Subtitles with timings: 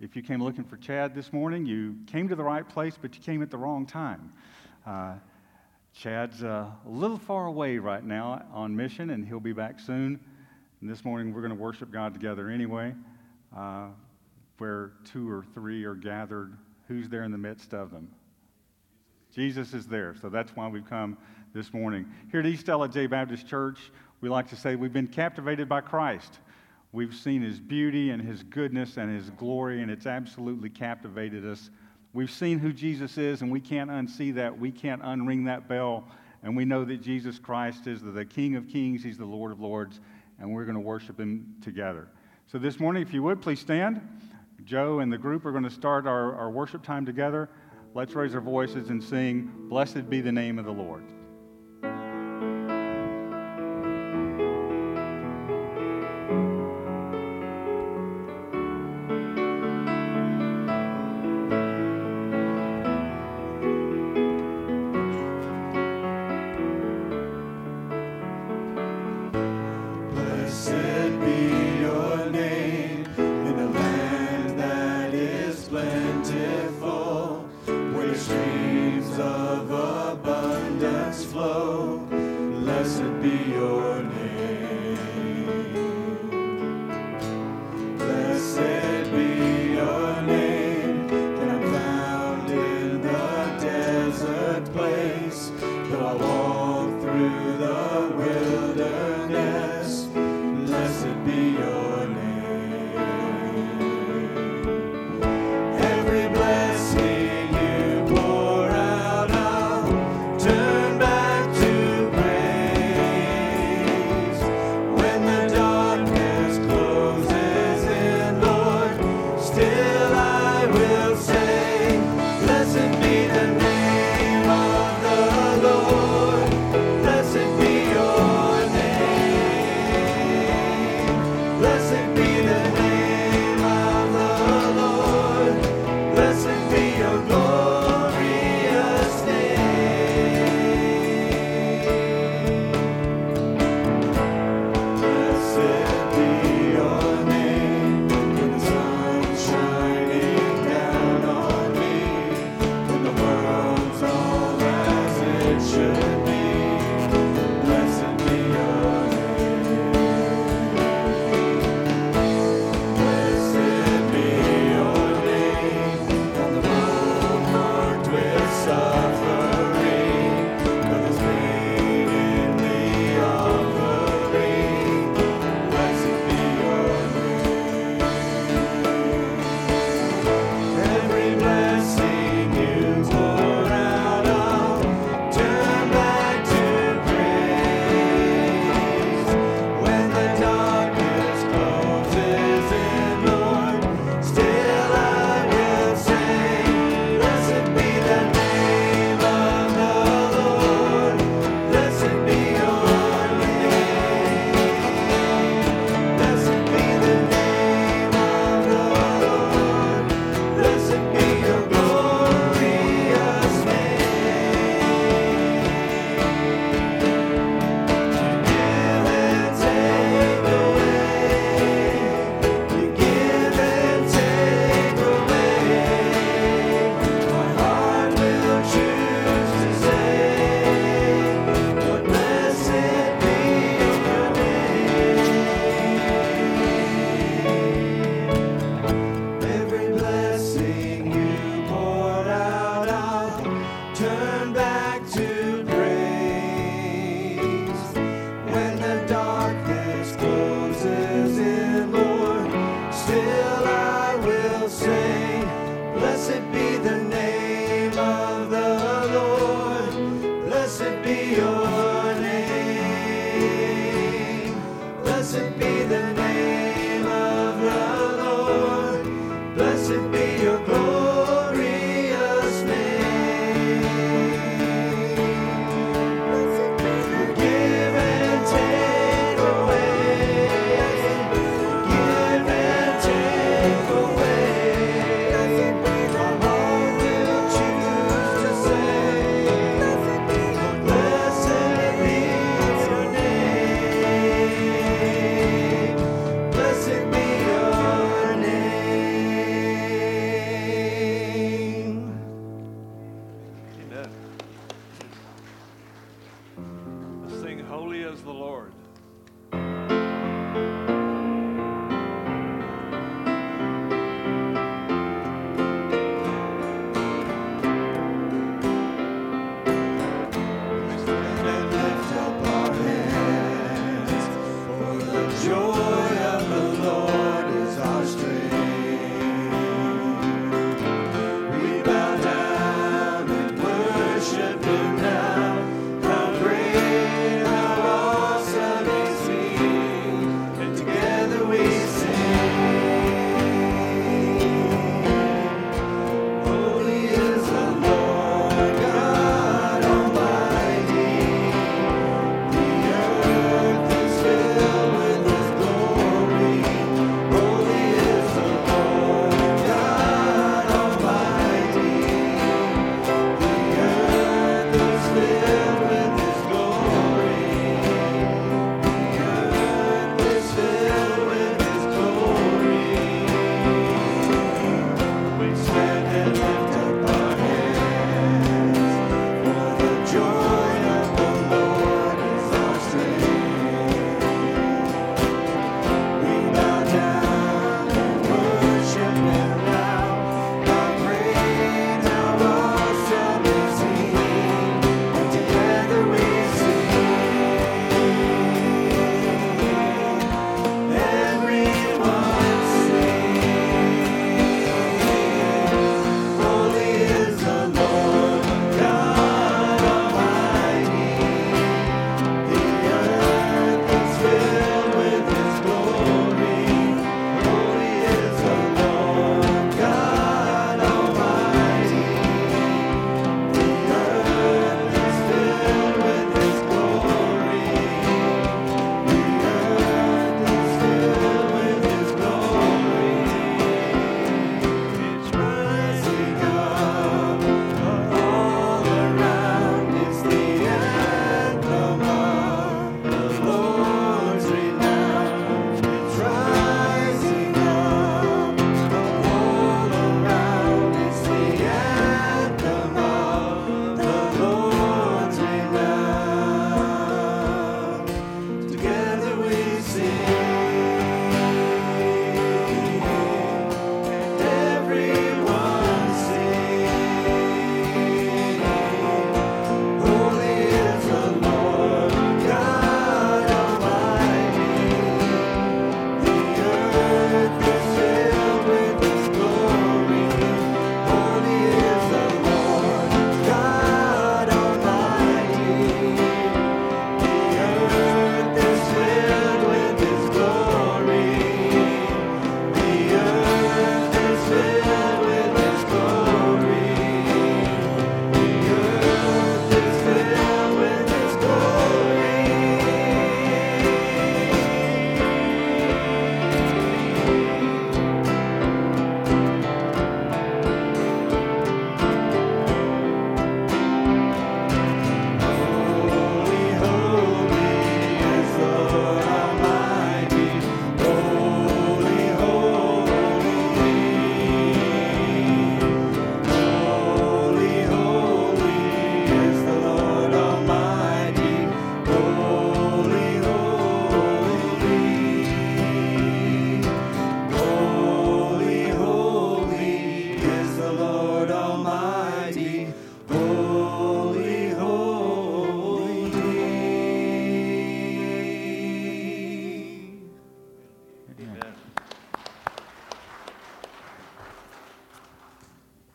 [0.00, 3.14] If you came looking for Chad this morning, you came to the right place, but
[3.14, 4.32] you came at the wrong time.
[4.86, 5.16] Uh,
[5.92, 10.18] Chad's uh, a little far away right now on mission, and he'll be back soon.
[10.80, 12.94] And this morning, we're going to worship God together anyway.
[13.54, 13.88] Uh,
[14.56, 16.56] where two or three are gathered,
[16.88, 18.08] who's there in the midst of them?
[19.34, 20.14] Jesus is there.
[20.22, 21.18] So that's why we've come
[21.52, 22.06] this morning.
[22.30, 23.92] Here at East Ellijay Baptist Church,
[24.22, 26.38] we like to say we've been captivated by Christ.
[26.92, 31.70] We've seen his beauty and his goodness and his glory, and it's absolutely captivated us.
[32.12, 34.58] We've seen who Jesus is, and we can't unsee that.
[34.58, 36.08] We can't unring that bell.
[36.42, 39.60] And we know that Jesus Christ is the King of Kings, He's the Lord of
[39.60, 40.00] Lords,
[40.38, 42.08] and we're going to worship Him together.
[42.46, 44.00] So this morning, if you would, please stand.
[44.64, 47.48] Joe and the group are going to start our, our worship time together.
[47.94, 51.04] Let's raise our voices and sing, Blessed be the name of the Lord.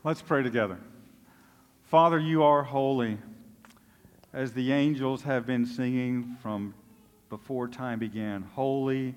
[0.05, 0.77] Let's pray together.
[1.85, 3.17] Father, you are holy,
[4.33, 6.75] as the angels have been singing from
[7.31, 8.43] before time began.
[8.43, 9.15] Holy,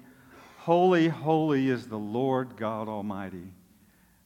[0.56, 3.52] holy, holy is the Lord God Almighty.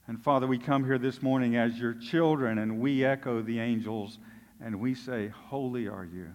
[0.06, 4.20] And Father, we come here this morning as your children, and we echo the angels,
[4.60, 6.28] and we say, Holy are you.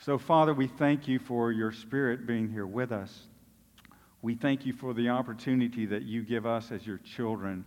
[0.00, 3.28] So, Father, we thank you for your Spirit being here with us.
[4.22, 7.64] We thank you for the opportunity that you give us as your children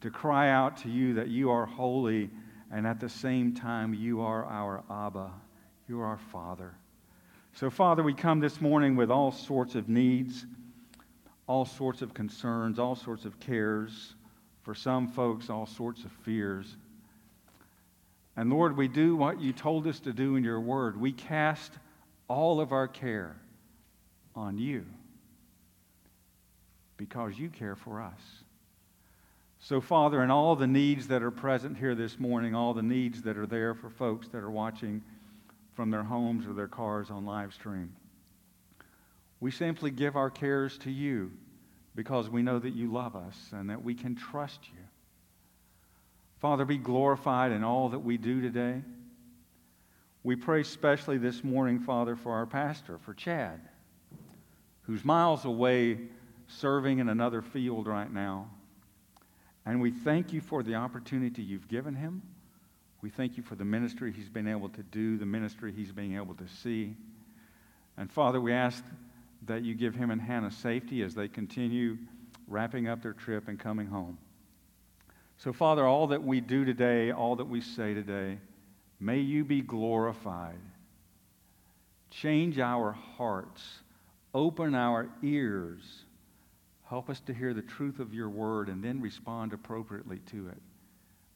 [0.00, 2.30] to cry out to you that you are holy
[2.70, 5.30] and at the same time you are our Abba.
[5.88, 6.74] You are our Father.
[7.54, 10.46] So, Father, we come this morning with all sorts of needs,
[11.46, 14.14] all sorts of concerns, all sorts of cares.
[14.62, 16.76] For some folks, all sorts of fears.
[18.36, 21.00] And Lord, we do what you told us to do in your word.
[21.00, 21.72] We cast
[22.28, 23.36] all of our care
[24.36, 24.84] on you
[26.98, 28.20] because you care for us.
[29.68, 33.20] So, Father, in all the needs that are present here this morning, all the needs
[33.20, 35.02] that are there for folks that are watching
[35.74, 37.94] from their homes or their cars on live stream,
[39.40, 41.30] we simply give our cares to you
[41.94, 44.80] because we know that you love us and that we can trust you.
[46.40, 48.80] Father, be glorified in all that we do today.
[50.22, 53.60] We pray especially this morning, Father, for our pastor, for Chad,
[54.84, 55.98] who's miles away
[56.46, 58.48] serving in another field right now.
[59.68, 62.22] And we thank you for the opportunity you've given him.
[63.02, 66.16] We thank you for the ministry he's been able to do, the ministry he's been
[66.16, 66.96] able to see.
[67.98, 68.82] And Father, we ask
[69.44, 71.98] that you give him and Hannah safety as they continue
[72.46, 74.16] wrapping up their trip and coming home.
[75.36, 78.38] So, Father, all that we do today, all that we say today,
[78.98, 80.56] may you be glorified.
[82.10, 83.80] Change our hearts,
[84.32, 86.06] open our ears
[86.88, 90.62] Help us to hear the truth of your word and then respond appropriately to it.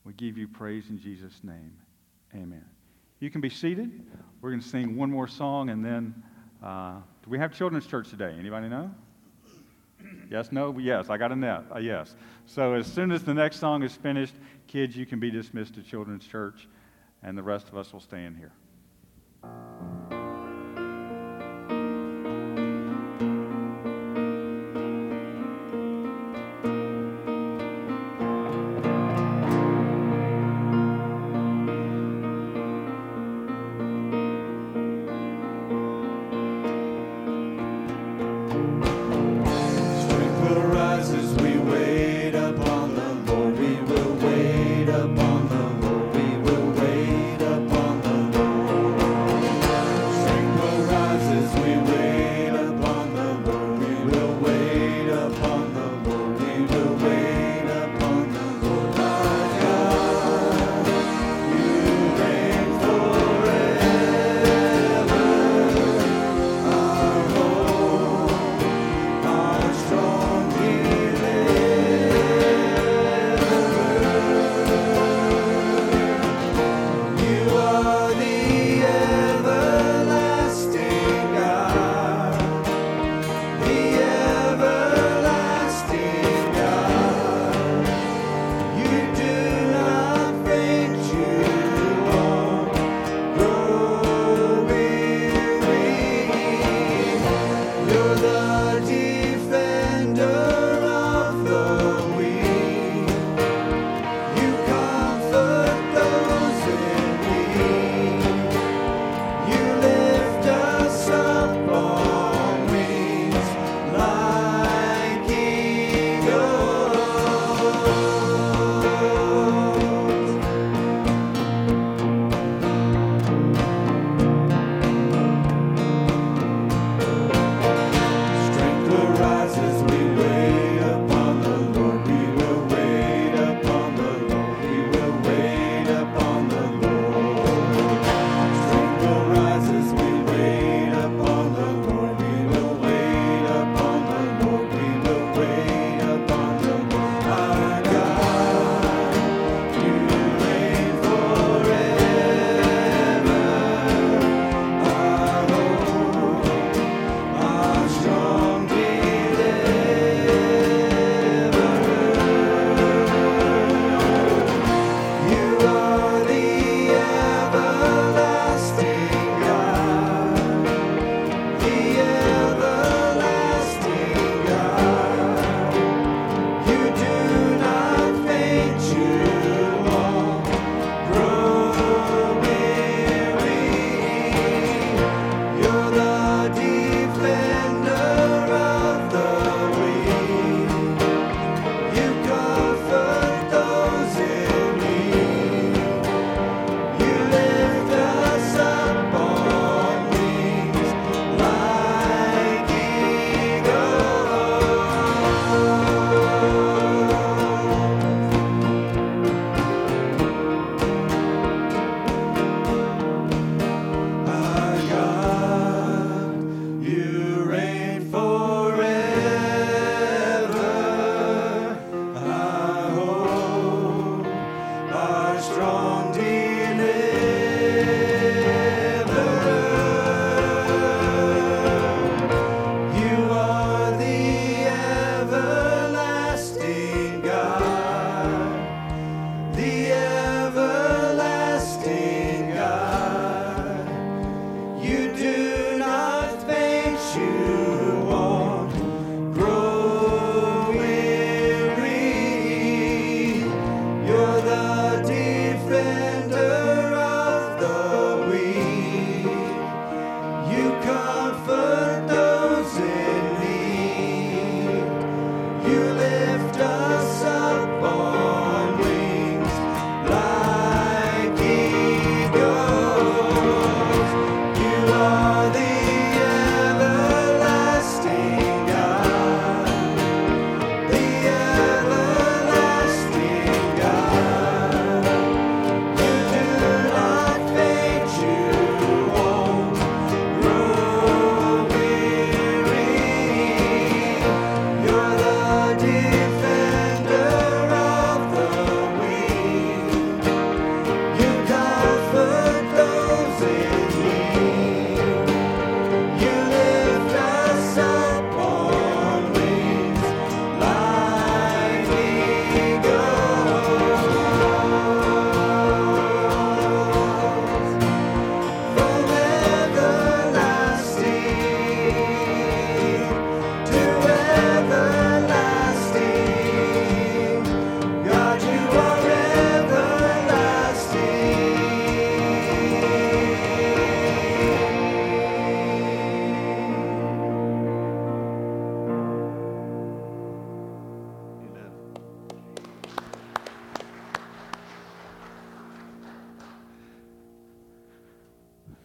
[0.05, 1.73] We give you praise in Jesus' name.
[2.35, 2.65] Amen.
[3.21, 4.07] You can be seated.
[4.41, 6.23] We're going to sing one more song and then
[6.63, 8.35] uh, do we have children's church today?
[8.39, 8.91] Anybody know?
[10.31, 11.65] Yes, no, yes, I got a net.
[11.75, 12.15] Uh, yes.
[12.47, 14.35] So as soon as the next song is finished,
[14.67, 16.69] kids, you can be dismissed to children's church,
[17.23, 18.53] and the rest of us will stay in here.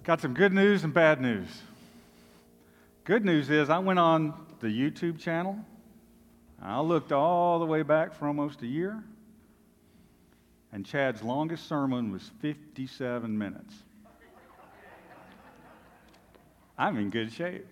[0.07, 1.49] Got some good news and bad news.
[3.03, 5.59] Good news is I went on the YouTube channel.
[6.61, 9.03] I looked all the way back for almost a year,
[10.71, 13.73] and Chad's longest sermon was 57 minutes.
[16.77, 17.67] I'm in good shape.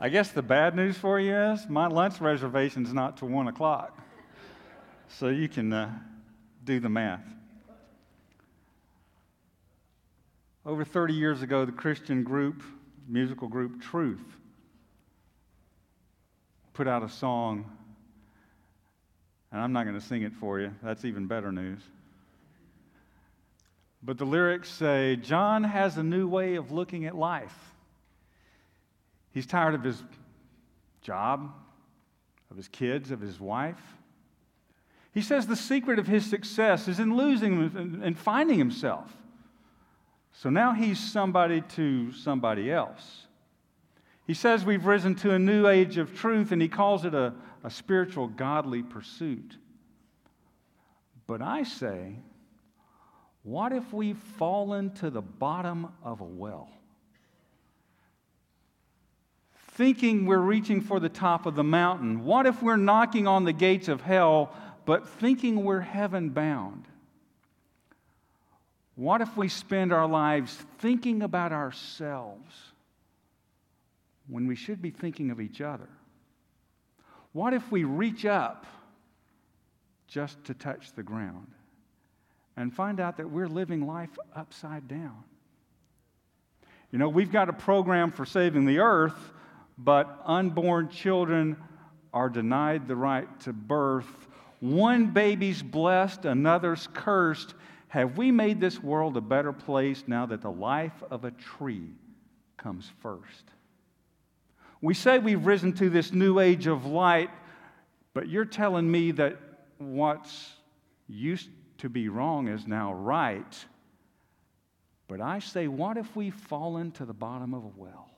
[0.00, 4.00] I guess the bad news for you is my lunch reservation's not till 1 o'clock.
[5.08, 5.90] So you can uh,
[6.64, 7.26] do the math.
[10.64, 12.62] Over 30 years ago, the Christian group,
[13.08, 14.22] musical group Truth,
[16.72, 17.64] put out a song,
[19.50, 20.72] and I'm not going to sing it for you.
[20.82, 21.80] That's even better news.
[24.04, 27.56] But the lyrics say John has a new way of looking at life.
[29.32, 30.00] He's tired of his
[31.00, 31.52] job,
[32.50, 33.82] of his kids, of his wife.
[35.12, 39.12] He says the secret of his success is in losing and finding himself.
[40.32, 43.26] So now he's somebody to somebody else.
[44.26, 47.34] He says we've risen to a new age of truth, and he calls it a,
[47.64, 49.56] a spiritual, godly pursuit.
[51.26, 52.16] But I say,
[53.42, 56.70] what if we've fallen to the bottom of a well?
[59.72, 62.24] Thinking we're reaching for the top of the mountain.
[62.24, 66.86] What if we're knocking on the gates of hell, but thinking we're heaven bound?
[69.02, 72.54] What if we spend our lives thinking about ourselves
[74.28, 75.88] when we should be thinking of each other?
[77.32, 78.64] What if we reach up
[80.06, 81.48] just to touch the ground
[82.56, 85.24] and find out that we're living life upside down?
[86.92, 89.32] You know, we've got a program for saving the earth,
[89.78, 91.56] but unborn children
[92.14, 94.28] are denied the right to birth.
[94.60, 97.54] One baby's blessed, another's cursed,
[97.92, 101.90] have we made this world a better place now that the life of a tree
[102.56, 103.44] comes first?
[104.80, 107.28] We say we've risen to this new age of light,
[108.14, 109.36] but you're telling me that
[109.76, 110.52] what's
[111.06, 113.66] used to be wrong is now right.
[115.06, 118.08] But I say, what if we've fallen to the bottom of a well?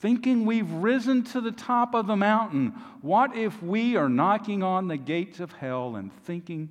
[0.00, 4.88] Thinking we've risen to the top of the mountain, what if we are knocking on
[4.88, 6.68] the gates of hell and thinking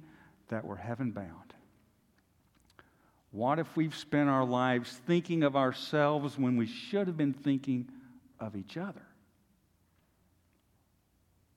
[0.50, 1.43] that we're heaven bound?
[3.34, 7.90] What if we've spent our lives thinking of ourselves when we should have been thinking
[8.40, 9.02] of each other?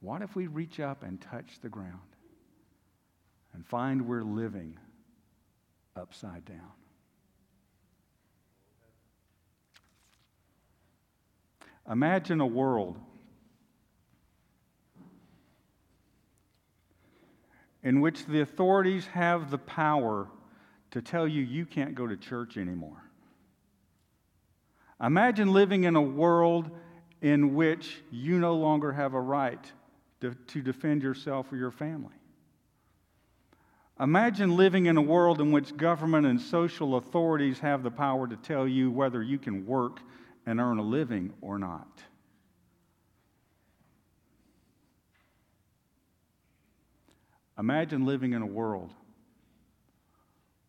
[0.01, 2.01] What if we reach up and touch the ground
[3.53, 4.79] and find we're living
[5.95, 6.73] upside down?
[11.91, 12.99] Imagine a world
[17.83, 20.29] in which the authorities have the power
[20.97, 23.03] to tell you you can't go to church anymore.
[24.99, 26.71] Imagine living in a world
[27.21, 29.61] in which you no longer have a right
[30.23, 32.15] to, to, defend yourself or your family.
[34.01, 38.37] Imagine living in a world in which government and social authorities have the power to
[38.37, 40.01] tell you whether you can work
[40.47, 42.03] and earn a living or not.
[47.59, 48.95] Imagine living in a world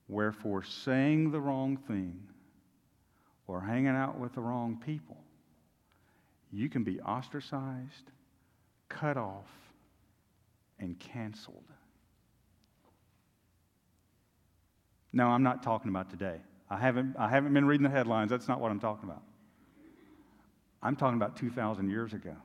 [0.07, 2.19] Wherefore, saying the wrong thing
[3.45, 5.17] or hanging out with the wrong people,
[6.51, 8.11] you can be ostracized,
[8.87, 9.49] cut off,
[10.79, 11.63] and canceled.
[15.11, 16.37] No, I'm not talking about today.
[16.69, 18.29] I haven't, I haven't been reading the headlines.
[18.29, 19.23] That's not what I'm talking about.
[20.81, 22.35] I'm talking about 2,000 years ago.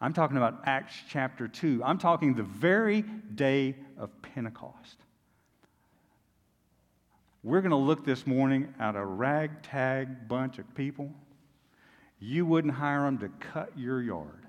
[0.00, 1.82] I'm talking about Acts chapter 2.
[1.84, 3.02] I'm talking the very
[3.34, 4.96] day of Pentecost.
[7.42, 11.10] We're going to look this morning at a ragtag bunch of people.
[12.18, 14.44] You wouldn't hire them to cut your yard.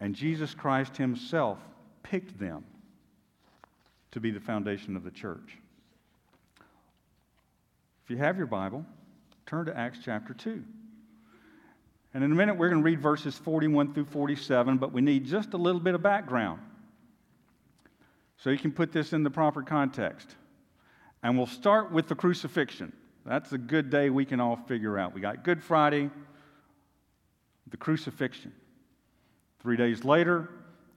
[0.00, 1.58] And Jesus Christ Himself
[2.02, 2.64] picked them
[4.10, 5.56] to be the foundation of the church.
[8.04, 8.84] If you have your Bible,
[9.46, 10.62] turn to Acts chapter 2.
[12.12, 15.24] And in a minute, we're going to read verses 41 through 47, but we need
[15.24, 16.60] just a little bit of background
[18.36, 20.36] so you can put this in the proper context.
[21.22, 22.92] And we'll start with the crucifixion.
[23.26, 25.14] That's a good day we can all figure out.
[25.14, 26.10] We got Good Friday,
[27.68, 28.52] the crucifixion.
[29.60, 30.48] Three days later,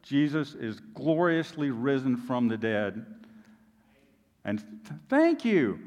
[0.03, 3.05] Jesus is gloriously risen from the dead.
[4.45, 5.79] And th- thank you.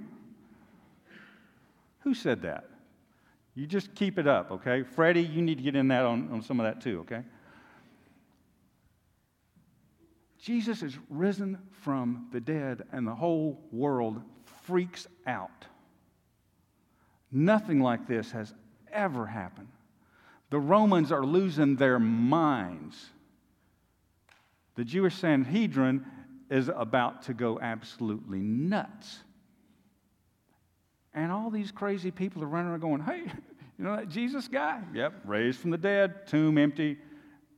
[2.00, 2.68] Who said that?
[3.54, 4.82] You just keep it up, okay?
[4.82, 7.22] Freddie, you need to get in that on, on some of that too, okay?
[10.44, 14.20] Jesus is risen from the dead, and the whole world
[14.64, 15.64] freaks out.
[17.32, 18.52] Nothing like this has
[18.92, 19.68] ever happened.
[20.50, 23.06] The Romans are losing their minds.
[24.74, 26.04] The Jewish Sanhedrin
[26.50, 29.20] is about to go absolutely nuts.
[31.14, 33.22] And all these crazy people are running around going, hey,
[33.78, 34.82] you know that Jesus guy?
[34.92, 36.98] Yep, raised from the dead, tomb empty,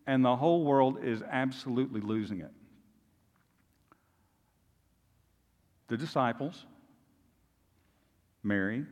[0.06, 2.52] and the whole world is absolutely losing it.
[5.88, 6.64] The disciples,
[8.42, 8.84] Mary,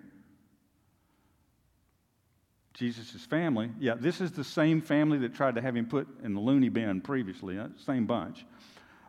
[2.74, 6.34] Jesus' family, yeah, this is the same family that tried to have him put in
[6.34, 8.44] the loony bin previously, uh, same bunch.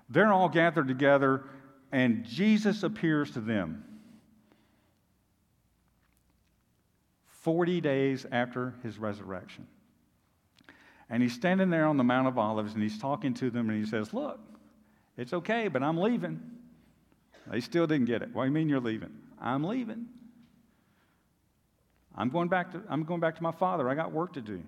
[0.09, 1.43] They're all gathered together,
[1.91, 3.83] and Jesus appears to them.
[7.45, 9.67] 40 days after his resurrection.
[11.11, 13.77] And he's standing there on the Mount of Olives and he's talking to them and
[13.77, 14.39] he says, Look,
[15.15, 16.41] it's okay, but I'm leaving.
[17.49, 18.33] They still didn't get it.
[18.33, 19.11] What do you mean you're leaving?
[19.39, 20.07] I'm leaving.
[22.15, 23.89] I'm going back to, I'm going back to my father.
[23.89, 24.61] I got work to do.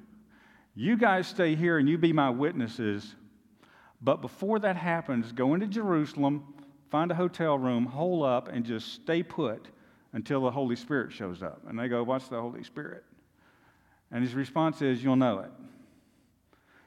[0.75, 3.15] You guys stay here and you be my witnesses.
[4.01, 6.53] But before that happens, go into Jerusalem,
[6.91, 9.67] find a hotel room, hole up, and just stay put
[10.13, 11.61] until the Holy Spirit shows up.
[11.67, 13.03] And they go, What's the Holy Spirit?
[14.11, 15.51] And his response is, You'll know it.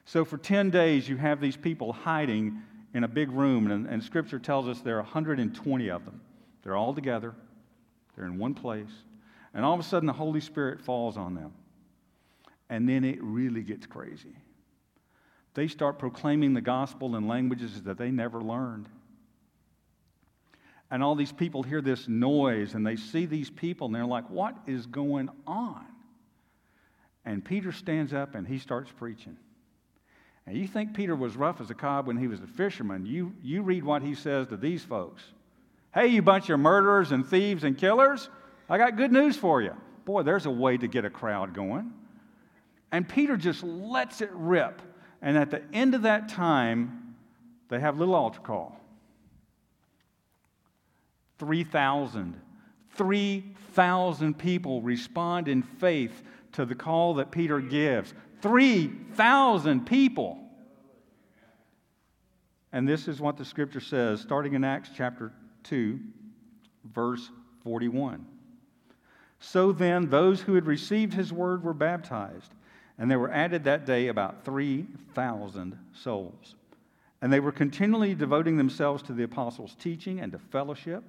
[0.05, 2.61] So for 10 days, you have these people hiding
[2.93, 6.21] in a big room, and, and Scripture tells us there are 120 of them.
[6.63, 7.33] They're all together,
[8.15, 8.91] they're in one place,
[9.53, 11.53] and all of a sudden the Holy Spirit falls on them.
[12.69, 14.35] And then it really gets crazy.
[15.53, 18.87] They start proclaiming the gospel in languages that they never learned.
[20.89, 24.29] And all these people hear this noise and they see these people and they're like,
[24.29, 25.85] what is going on?
[27.25, 29.37] And Peter stands up and he starts preaching.
[30.47, 33.05] And you think Peter was rough as a cob when he was a fisherman.
[33.05, 35.23] You, you read what he says to these folks
[35.93, 38.29] Hey, you bunch of murderers and thieves and killers,
[38.69, 39.73] I got good news for you.
[40.05, 41.91] Boy, there's a way to get a crowd going.
[42.91, 44.81] And Peter just lets it rip.
[45.21, 47.15] And at the end of that time,
[47.69, 48.79] they have a little altar call.
[51.39, 52.39] 3,000.
[52.95, 56.23] 3,000 people respond in faith
[56.53, 58.13] to the call that Peter gives.
[58.41, 60.37] 3,000 people.
[62.73, 65.99] And this is what the scripture says, starting in Acts chapter 2,
[66.93, 67.29] verse
[67.63, 68.25] 41.
[69.39, 72.53] So then, those who had received his word were baptized,
[72.97, 76.55] and there were added that day about 3,000 souls.
[77.21, 81.03] And they were continually devoting themselves to the apostles' teaching and to fellowship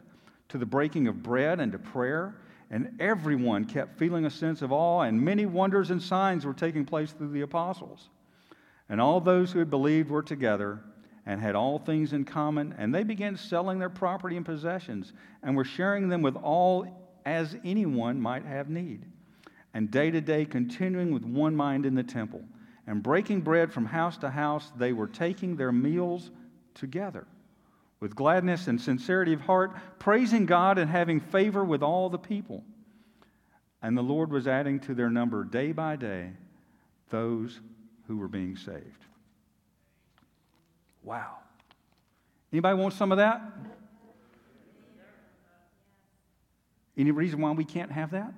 [0.52, 2.34] to the breaking of bread and to prayer.
[2.72, 6.86] And everyone kept feeling a sense of awe, and many wonders and signs were taking
[6.86, 8.08] place through the apostles.
[8.88, 10.80] And all those who had believed were together
[11.26, 15.54] and had all things in common, and they began selling their property and possessions and
[15.54, 19.04] were sharing them with all as anyone might have need.
[19.74, 22.42] And day to day, continuing with one mind in the temple,
[22.86, 26.30] and breaking bread from house to house, they were taking their meals
[26.74, 27.26] together
[28.02, 32.64] with gladness and sincerity of heart, praising God and having favor with all the people.
[33.80, 36.32] And the Lord was adding to their number day by day
[37.10, 37.60] those
[38.08, 39.04] who were being saved.
[41.04, 41.36] Wow.
[42.52, 43.40] Anybody want some of that?
[46.98, 48.34] Any reason why we can't have that?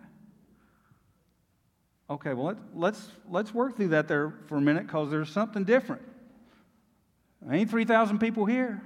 [2.11, 5.65] Okay, well, let, let's, let's work through that there for a minute because there's something
[5.65, 6.03] different.
[7.41, 8.83] There ain't 3,000 people here.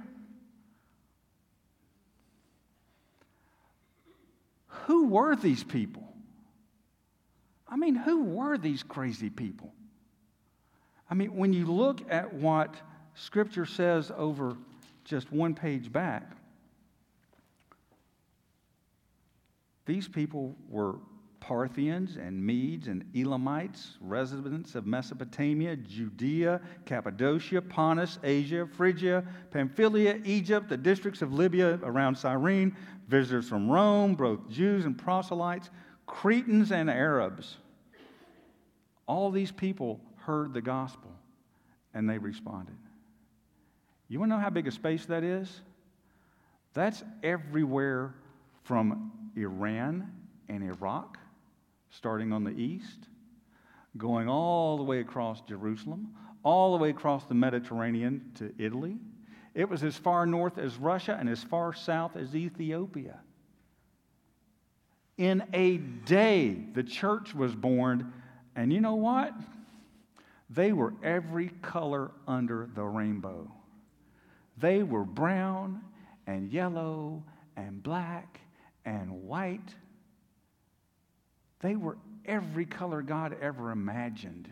[4.89, 6.01] Who were these people?
[7.67, 9.71] I mean, who were these crazy people?
[11.07, 12.73] I mean, when you look at what
[13.13, 14.57] Scripture says over
[15.05, 16.31] just one page back,
[19.85, 20.95] these people were
[21.39, 30.69] Parthians and Medes and Elamites, residents of Mesopotamia, Judea, Cappadocia, Pontus, Asia, Phrygia, Pamphylia, Egypt,
[30.69, 32.75] the districts of Libya around Cyrene,
[33.07, 35.69] visitors from Rome, both Jews and proselytes,
[36.05, 37.57] Cretans and Arabs.
[39.07, 41.11] All these people heard the gospel
[41.93, 42.75] and they responded.
[44.07, 45.61] You want to know how big a space that is?
[46.73, 48.15] That's everywhere
[48.63, 50.11] from Iran
[50.49, 51.18] and Iraq
[51.89, 53.07] starting on the east,
[53.97, 58.97] going all the way across Jerusalem, all the way across the Mediterranean to Italy.
[59.53, 63.19] It was as far north as Russia and as far south as Ethiopia.
[65.17, 68.13] In a day, the church was born,
[68.55, 69.33] and you know what?
[70.49, 73.51] They were every color under the rainbow.
[74.57, 75.81] They were brown
[76.25, 77.23] and yellow
[77.57, 78.39] and black
[78.85, 79.75] and white.
[81.61, 84.49] They were every color God ever imagined.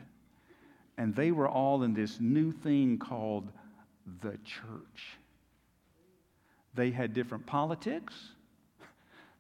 [0.98, 3.52] And they were all in this new thing called
[4.22, 5.18] the church.
[6.74, 8.14] They had different politics.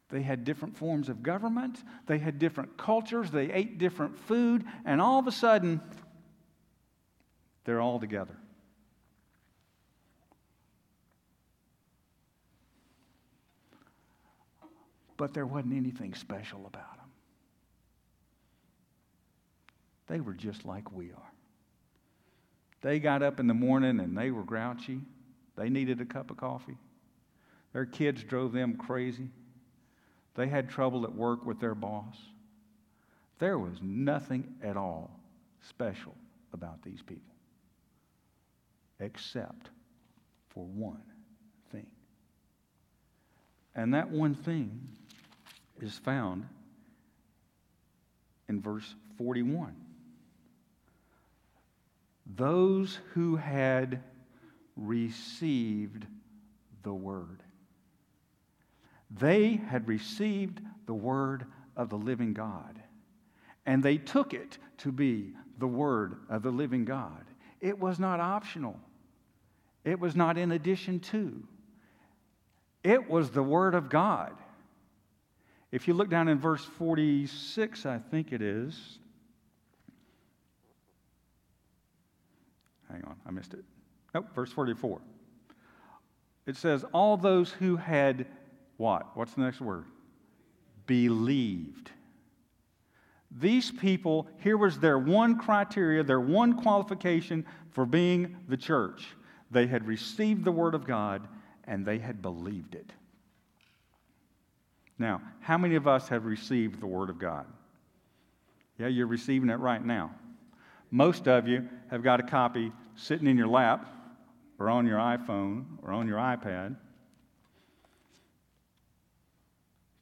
[0.10, 1.84] They had different forms of government.
[2.06, 3.32] They had different cultures.
[3.32, 4.64] They ate different food.
[4.86, 5.82] And all of a sudden,
[7.66, 8.38] they're all together.
[15.18, 17.08] But there wasn't anything special about them.
[20.08, 21.32] They were just like we are.
[22.82, 25.02] They got up in the morning and they were grouchy.
[25.56, 26.78] They needed a cup of coffee.
[27.74, 29.30] Their kids drove them crazy.
[30.36, 32.16] They had trouble at work with their boss.
[33.40, 35.20] There was nothing at all
[35.62, 36.16] special
[36.54, 37.34] about these people
[39.00, 39.70] except
[40.50, 41.02] for one
[41.72, 41.88] thing.
[43.76, 44.88] And that one thing
[45.82, 46.48] is found
[48.50, 49.76] in verse 41.
[52.36, 54.04] Those who had
[54.76, 56.06] received
[56.84, 57.42] the word.
[59.10, 62.82] They had received the word of the living God,
[63.66, 67.24] and they took it to be the word of the living God.
[67.62, 68.80] It was not optional,
[69.86, 71.42] it was not in addition to,
[72.84, 74.34] it was the word of God.
[75.72, 79.00] If you look down in verse 46, I think it is.
[82.92, 83.64] Hang on, I missed it.
[84.14, 85.00] Nope, verse 44.
[86.46, 88.26] It says, All those who had
[88.78, 89.16] what?
[89.16, 89.86] What's the next word?
[90.86, 91.92] Believed.
[93.30, 99.06] These people, here was their one criteria, their one qualification for being the church.
[99.52, 101.28] They had received the Word of God
[101.66, 102.92] and they had believed it.
[104.98, 107.46] Now, how many of us have received the Word of God?
[108.80, 110.12] Yeah, you're receiving it right now.
[110.92, 113.88] Most of you have got a copy sitting in your lap
[114.60, 116.76] or on your iPhone or on your iPad.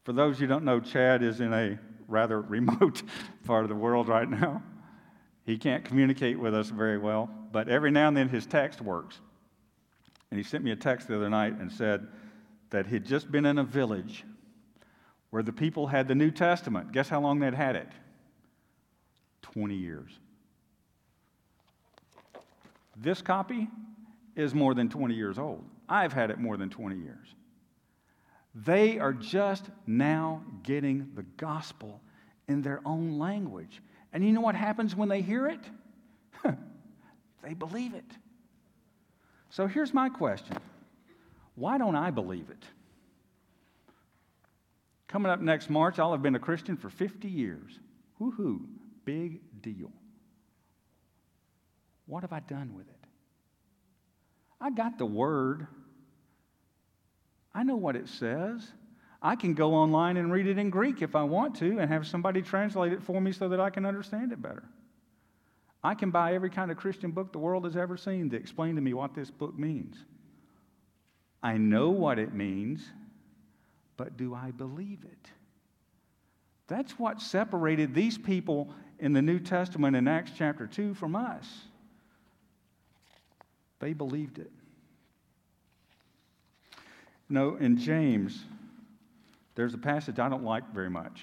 [0.04, 3.02] For those you don't know, Chad is in a rather remote
[3.46, 4.62] part of the world right now.
[5.44, 9.20] He can't communicate with us very well, but every now and then his text works.
[10.32, 12.08] And he sent me a text the other night and said
[12.72, 14.24] that he'd just been in a village
[15.30, 16.92] where the people had the New Testament.
[16.92, 17.90] Guess how long they'd had it?
[19.42, 20.12] 20 years.
[22.96, 23.68] This copy
[24.36, 25.64] is more than 20 years old.
[25.88, 27.28] I've had it more than 20 years.
[28.54, 32.02] They are just now getting the gospel
[32.48, 33.82] in their own language.
[34.14, 35.60] And you know what happens when they hear it?
[37.44, 38.06] they believe it.
[39.50, 40.58] So here's my question
[41.56, 42.64] Why don't I believe it?
[45.08, 47.80] Coming up next March, I'll have been a Christian for 50 years.
[48.20, 48.62] Woohoo,
[49.04, 49.92] big deal.
[52.06, 52.96] What have I done with it?
[54.62, 55.68] I got the word.
[57.54, 58.68] I know what it says.
[59.22, 62.06] I can go online and read it in Greek if I want to and have
[62.06, 64.64] somebody translate it for me so that I can understand it better.
[65.84, 68.76] I can buy every kind of Christian book the world has ever seen to explain
[68.76, 69.98] to me what this book means.
[71.42, 72.84] I know what it means,
[73.98, 75.30] but do I believe it?
[76.68, 81.46] That's what separated these people in the New Testament in Acts chapter 2 from us.
[83.80, 84.52] They believed it.
[87.30, 88.44] No, in James,
[89.56, 91.22] there's a passage I don't like very much.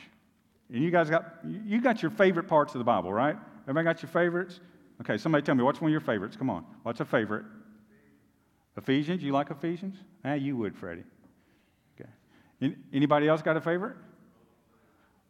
[0.72, 3.36] And you guys got you got your favorite parts of the Bible, right?
[3.64, 4.60] Everybody got your favorites?
[5.00, 6.36] Okay, somebody tell me what's one of your favorites?
[6.36, 6.64] Come on.
[6.82, 7.44] What's a favorite?
[8.76, 9.22] Ephesians?
[9.22, 9.96] You like Ephesians?
[10.24, 11.04] Ah, you would, Freddie.
[12.00, 12.74] Okay.
[12.92, 13.96] Anybody else got a favorite?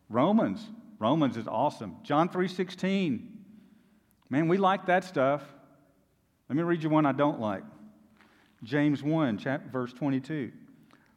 [0.09, 0.69] Romans.
[0.99, 1.97] Romans is awesome.
[2.03, 3.29] John 3:16.
[4.31, 5.43] Man, we like that stuff.
[6.53, 7.63] Let me read you one I don't like.
[8.63, 10.53] James 1, chapter, verse 22.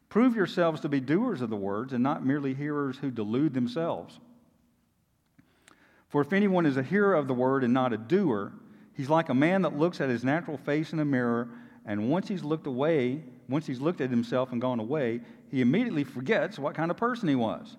[0.08, 4.22] Prove yourselves to be doers of the words and not merely hearers who delude themselves.
[6.08, 8.54] For if anyone is a hearer of the word and not a doer,
[8.94, 11.50] he's like a man that looks at his natural face in a mirror,
[11.86, 15.20] and once he's looked away, once he's looked at himself and gone away,
[15.52, 17.76] he immediately forgets what kind of person he was.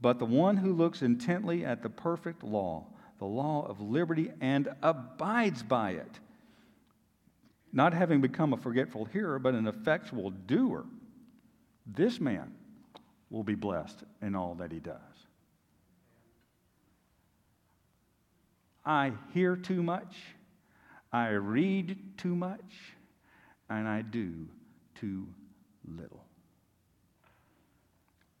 [0.00, 2.86] But the one who looks intently at the perfect law,
[3.18, 6.20] the law of liberty, and abides by it,
[7.72, 10.84] not having become a forgetful hearer, but an effectual doer,
[11.86, 12.52] this man
[13.30, 14.96] will be blessed in all that he does.
[18.84, 20.16] I hear too much,
[21.12, 22.94] I read too much,
[23.68, 24.48] and I do
[24.94, 25.28] too
[25.86, 26.24] little.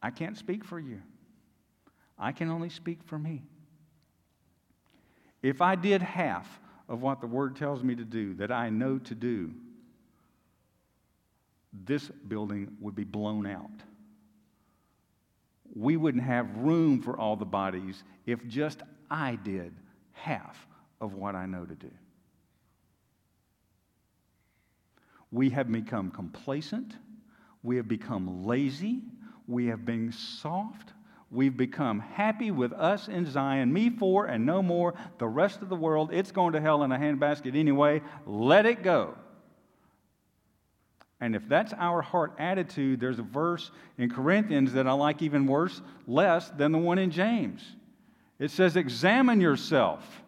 [0.02, 1.00] I can't speak for you.
[2.18, 3.42] I can only speak for me.
[5.42, 8.98] If I did half of what the Word tells me to do, that I know
[8.98, 9.52] to do,
[11.72, 13.70] this building would be blown out.
[15.74, 19.72] We wouldn't have room for all the bodies if just I did
[20.12, 20.66] half
[21.00, 21.90] of what I know to do.
[25.30, 26.96] We have become complacent.
[27.62, 29.00] We have become lazy.
[29.46, 30.92] We have been soft.
[31.30, 34.94] We've become happy with us in Zion, me four and no more.
[35.18, 38.02] The rest of the world, it's going to hell in a handbasket anyway.
[38.26, 39.14] Let it go.
[41.20, 45.46] And if that's our heart attitude, there's a verse in Corinthians that I like even
[45.46, 47.62] worse, less than the one in James.
[48.38, 50.22] It says, Examine yourself,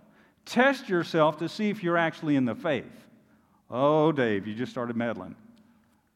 [0.45, 3.07] test yourself to see if you're actually in the faith.
[3.71, 5.35] Oh, Dave, you just started meddling.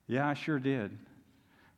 [0.06, 0.96] Yeah, I sure did.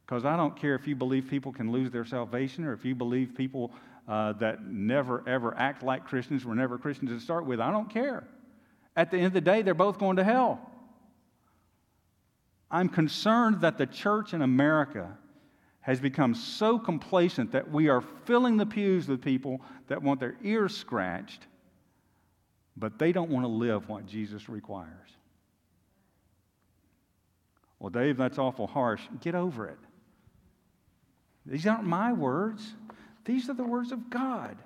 [0.08, 2.94] Because I don't care if you believe people can lose their salvation or if you
[2.94, 3.72] believe people
[4.08, 7.60] uh, that never, ever act like Christians were never Christians to start with.
[7.60, 8.24] I don't care.
[8.96, 10.70] At the end of the day, they're both going to hell.
[12.70, 15.14] I'm concerned that the church in America
[15.82, 20.36] has become so complacent that we are filling the pews with people that want their
[20.42, 21.46] ears scratched,
[22.78, 24.88] but they don't want to live what Jesus requires.
[27.78, 29.02] Well, Dave, that's awful harsh.
[29.20, 29.78] Get over it.
[31.48, 32.74] These aren't my words,
[33.24, 34.56] these are the words of God.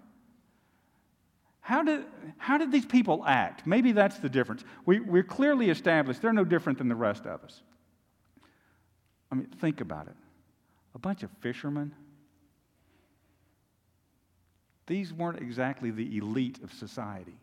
[1.61, 2.05] How did,
[2.39, 3.67] how did these people act?
[3.67, 4.65] Maybe that's the difference.
[4.85, 7.63] We, we're clearly established they're no different than the rest of us.
[9.31, 10.17] I mean, think about it.
[10.97, 11.95] A bunch of fishermen.
[14.89, 17.39] These weren't exactly the elite of society.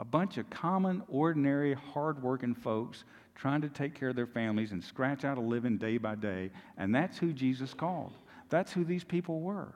[0.00, 4.82] A bunch of common, ordinary, hardworking folks trying to take care of their families and
[4.82, 6.50] scratch out a living day by day.
[6.76, 8.12] And that's who Jesus called.
[8.48, 9.72] That's who these people were.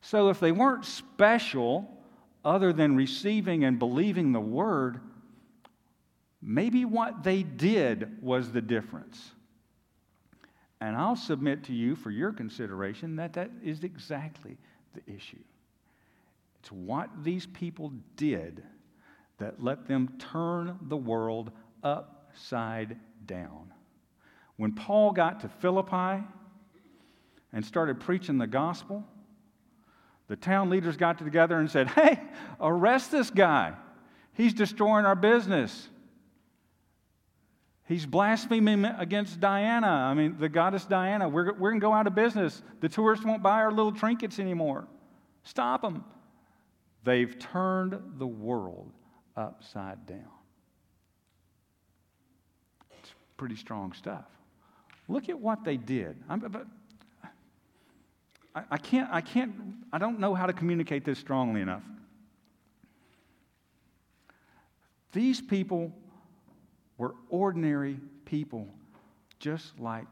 [0.00, 1.88] So if they weren't special,
[2.44, 5.00] other than receiving and believing the word,
[6.40, 9.32] maybe what they did was the difference.
[10.80, 14.56] And I'll submit to you for your consideration that that is exactly
[14.94, 15.38] the issue.
[16.60, 18.64] It's what these people did
[19.42, 21.50] that let them turn the world
[21.82, 23.72] upside down.
[24.56, 26.24] When Paul got to Philippi
[27.52, 29.04] and started preaching the gospel,
[30.28, 32.20] the town leaders got together and said, Hey,
[32.60, 33.74] arrest this guy.
[34.34, 35.88] He's destroying our business.
[37.88, 39.88] He's blaspheming against Diana.
[39.88, 41.28] I mean, the goddess Diana.
[41.28, 42.62] We're, we're going to go out of business.
[42.80, 44.86] The tourists won't buy our little trinkets anymore.
[45.42, 46.04] Stop them.
[47.02, 48.92] They've turned the world
[49.36, 50.28] upside down
[52.98, 54.26] It's pretty strong stuff.
[55.08, 56.16] Look at what they did.
[56.28, 56.66] I'm, but
[58.54, 59.52] I, I can't, I can't,
[59.92, 61.82] I don't know how to communicate this strongly enough.
[65.12, 65.92] These people
[66.96, 68.68] were ordinary people,
[69.38, 70.06] just like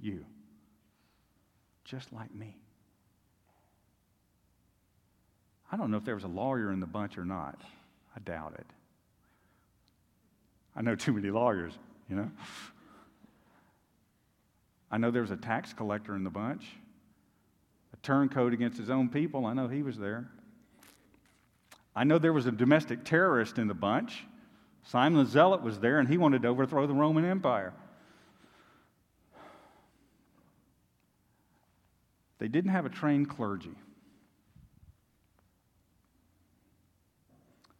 [0.00, 0.24] you,
[1.84, 2.56] just like me.
[5.70, 7.60] I don't know if there was a lawyer in the bunch or not.
[8.16, 8.66] I doubt it.
[10.74, 11.72] I know too many lawyers
[12.08, 12.30] you know?
[14.90, 16.64] I know there was a tax collector in the bunch,
[17.92, 19.46] a turncoat against his own people.
[19.46, 20.28] I know he was there.
[21.94, 24.24] I know there was a domestic terrorist in the bunch.
[24.84, 27.72] Simon the Zealot was there, and he wanted to overthrow the Roman Empire.
[32.38, 33.74] They didn't have a trained clergy.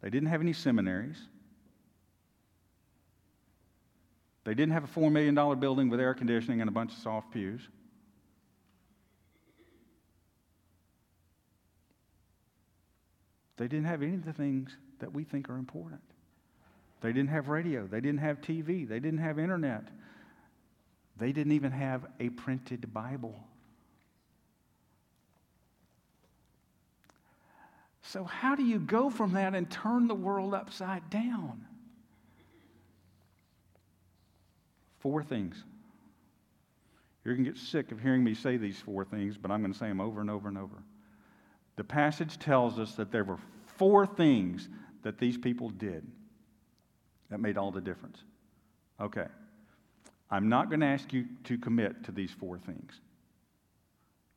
[0.07, 1.17] They didn't have any seminaries.
[4.45, 7.33] They didn't have a $4 million building with air conditioning and a bunch of soft
[7.33, 7.59] pews.
[13.57, 15.99] They didn't have any of the things that we think are important.
[17.01, 17.85] They didn't have radio.
[17.85, 18.87] They didn't have TV.
[18.87, 19.89] They didn't have internet.
[21.17, 23.43] They didn't even have a printed Bible.
[28.07, 31.65] So, how do you go from that and turn the world upside down?
[34.99, 35.61] Four things.
[37.25, 39.73] You're going to get sick of hearing me say these four things, but I'm going
[39.73, 40.81] to say them over and over and over.
[41.75, 43.39] The passage tells us that there were
[43.75, 44.69] four things
[45.03, 46.07] that these people did
[47.29, 48.23] that made all the difference.
[49.01, 49.27] Okay.
[50.31, 53.01] I'm not going to ask you to commit to these four things.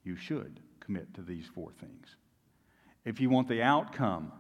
[0.02, 2.16] You should commit to these four things.
[3.05, 4.32] If you want the outcome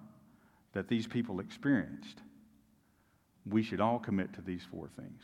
[0.72, 2.20] that these people experienced,
[3.48, 5.22] we should all commit to these four things.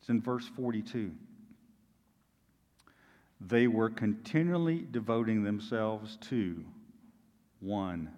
[0.00, 1.12] It's in verse 42.
[3.40, 6.64] they were continually devoting themselves to
[7.60, 8.10] one,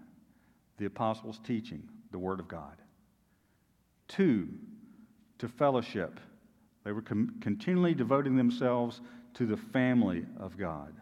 [0.78, 2.76] the apostles' teaching, the Word of God,
[4.08, 4.48] two,
[5.38, 6.20] to fellowship.
[6.84, 9.00] They were com- continually devoting themselves
[9.34, 10.94] to the family of God.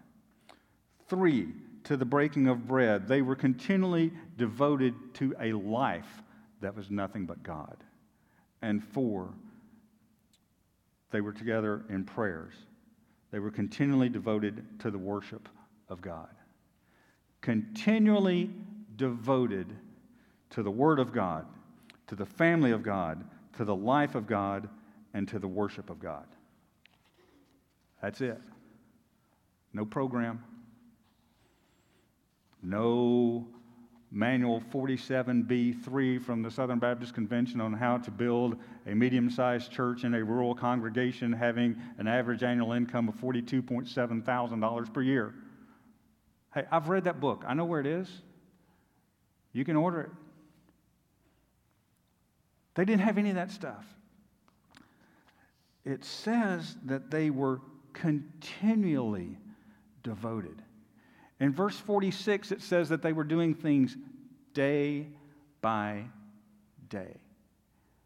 [1.09, 1.49] Three,
[1.85, 3.07] to the breaking of bread.
[3.07, 6.23] They were continually devoted to a life
[6.61, 7.77] that was nothing but God.
[8.63, 9.35] And four,
[11.11, 12.55] they were together in prayers.
[13.31, 15.49] They were continually devoted to the worship
[15.89, 16.31] of God.
[17.43, 18.51] Continually
[18.97, 19.67] devoted
[20.51, 21.47] to the Word of God,
[22.07, 23.25] to the family of God,
[23.57, 24.69] to the life of God,
[25.13, 26.27] and to the worship of God.
[28.01, 28.41] That's it.
[29.73, 30.43] No program,
[32.65, 33.47] no
[34.11, 38.57] Manual 47B3 from the Southern Baptist Convention on how to build
[38.87, 44.25] a medium sized church in a rural congregation having an average annual income of $42.7
[44.25, 45.35] thousand per year.
[46.55, 47.43] Hey, I've read that book.
[47.47, 48.09] I know where it is.
[49.53, 50.11] You can order it.
[52.77, 53.85] They didn't have any of that stuff.
[55.85, 57.61] It says that they were
[57.93, 59.39] continually
[60.05, 60.63] devoted.
[61.41, 63.97] In verse 46, it says that they were doing things
[64.53, 65.09] day
[65.61, 66.05] by
[66.89, 67.17] day.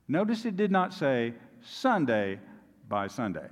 [0.09, 2.41] Notice it did not say Sunday
[2.89, 3.47] by Sunday.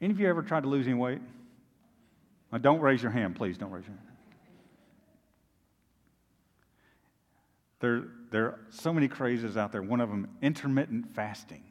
[0.00, 1.20] Any of you ever tried to lose any weight?
[2.52, 3.58] Now, don't raise your hand, please.
[3.58, 4.08] Don't raise your hand.
[7.80, 9.82] There, there are so many crazes out there.
[9.82, 11.62] One of them, intermittent fasting.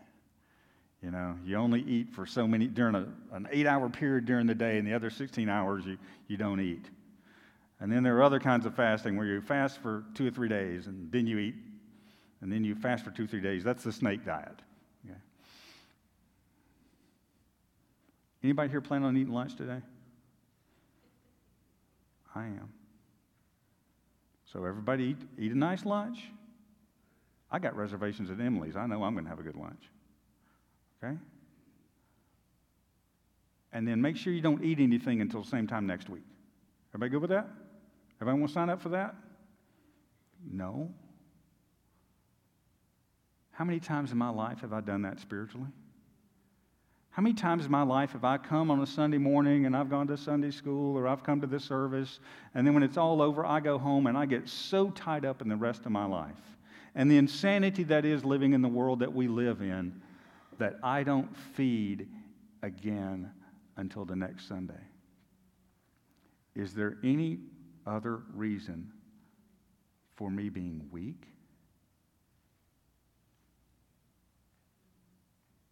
[1.03, 4.47] You know, you only eat for so many during a, an eight hour period during
[4.47, 5.97] the day, and the other 16 hours you,
[6.29, 6.85] you don't eat.
[7.81, 10.47] And then there are other kinds of fasting where you fast for two or three
[10.47, 11.55] days, and then you eat,
[12.39, 13.65] and then you fast for two or three days.
[13.65, 14.61] That's the snake diet.
[15.05, 15.19] Okay.
[18.41, 19.81] Anybody here plan on eating lunch today?
[22.33, 22.71] I am.
[24.45, 26.19] So everybody eat, eat a nice lunch.
[27.51, 28.77] I got reservations at Emily's.
[28.77, 29.83] I know I'm going to have a good lunch.
[31.03, 31.17] Okay?
[33.71, 36.23] And then make sure you don't eat anything until the same time next week.
[36.91, 37.47] Everybody good with that?
[38.21, 39.15] Everybody want to sign up for that?
[40.49, 40.91] No.
[43.51, 45.67] How many times in my life have I done that spiritually?
[47.09, 49.89] How many times in my life have I come on a Sunday morning and I've
[49.89, 52.19] gone to Sunday school or I've come to this service,
[52.55, 55.41] and then when it's all over, I go home and I get so tied up
[55.41, 56.57] in the rest of my life
[56.95, 60.01] and the insanity that is living in the world that we live in
[60.59, 62.07] that I don't feed
[62.61, 63.31] again
[63.77, 64.73] until the next Sunday.
[66.55, 67.39] Is there any
[67.85, 68.91] other reason
[70.15, 71.27] for me being weak?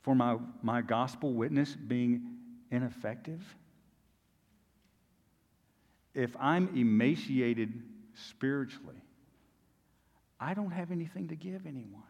[0.01, 2.37] For my, my gospel witness being
[2.71, 3.41] ineffective?
[6.13, 7.83] If I'm emaciated
[8.15, 9.01] spiritually,
[10.39, 12.01] I don't have anything to give anyone.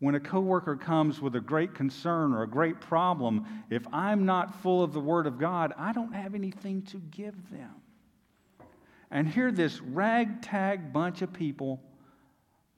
[0.00, 4.62] When a coworker comes with a great concern or a great problem, if I'm not
[4.62, 7.74] full of the Word of God, I don't have anything to give them.
[9.10, 11.80] And here, this ragtag bunch of people,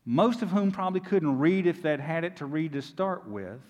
[0.07, 3.61] most of whom probably couldn't read if they'd had it to read to start with,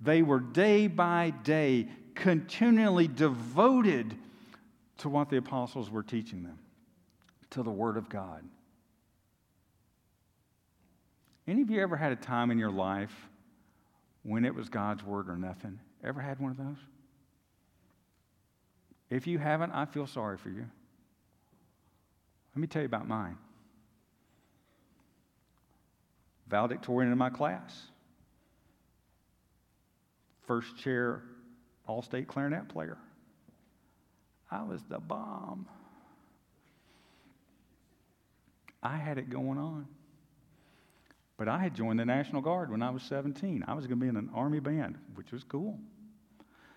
[0.00, 4.16] they were day by day continually devoted
[4.98, 6.58] to what the apostles were teaching them,
[7.50, 8.42] to the Word of God.
[11.48, 13.14] Any of you ever had a time in your life
[14.22, 15.78] when it was God's word or nothing?
[16.02, 16.78] Ever had one of those?
[19.10, 20.64] If you haven't, I feel sorry for you.
[22.54, 23.38] Let me tell you about mine.
[26.48, 27.82] Valedictorian in my class.
[30.46, 31.22] First chair
[31.86, 32.98] all state clarinet player.
[34.50, 35.66] I was the bomb.
[38.82, 39.86] I had it going on.
[41.36, 43.64] But I had joined the National Guard when I was 17.
[43.66, 45.78] I was going to be in an Army band, which was cool.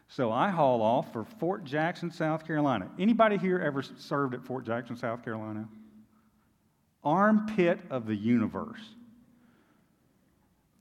[0.10, 2.90] So I haul off for Fort Jackson, South Carolina.
[2.98, 5.68] Anybody here ever served at Fort Jackson, South Carolina?
[7.04, 8.82] Armpit of the universe.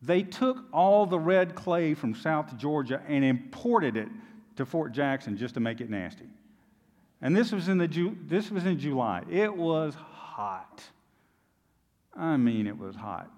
[0.00, 4.08] They took all the red clay from South Georgia and imported it
[4.56, 6.26] to Fort Jackson just to make it nasty.
[7.20, 9.24] And this was in, the, this was in July.
[9.30, 10.82] It was hot.
[12.14, 13.30] I mean, it was hot.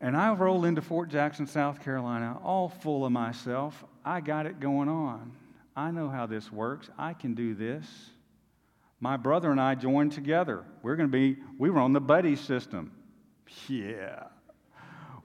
[0.00, 3.84] And I rolled into Fort Jackson, South Carolina, all full of myself.
[4.04, 5.32] I got it going on.
[5.74, 6.88] I know how this works.
[6.96, 7.86] I can do this.
[9.00, 10.64] My brother and I joined together.
[10.82, 12.92] We're going to be, we were on the buddy system.
[13.68, 14.24] Yeah.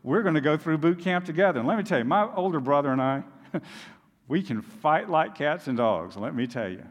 [0.04, 1.60] we're going to go through boot camp together.
[1.60, 3.24] And let me tell you, my older brother and I,
[4.28, 6.84] we can fight like cats and dogs, let me tell you.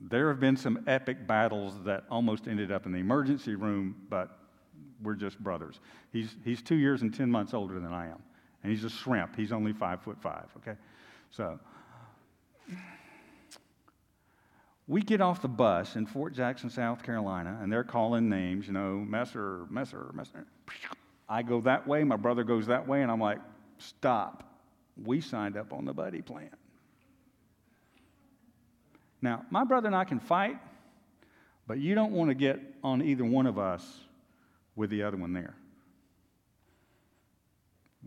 [0.00, 4.38] There have been some epic battles that almost ended up in the emergency room, but
[5.02, 5.80] we're just brothers.
[6.12, 8.22] He's, he's two years and 10 months older than I am,
[8.62, 9.36] and he's a shrimp.
[9.36, 10.78] He's only five foot five, okay?
[11.30, 11.58] So,
[14.86, 18.72] we get off the bus in Fort Jackson, South Carolina, and they're calling names, you
[18.72, 20.46] know, Messer, Messer, Messer.
[21.28, 23.38] I go that way, my brother goes that way, and I'm like,
[23.76, 24.44] stop.
[25.04, 26.50] We signed up on the buddy plan.
[29.20, 30.56] Now, my brother and I can fight,
[31.66, 33.84] but you don't want to get on either one of us
[34.78, 35.56] with the other one there.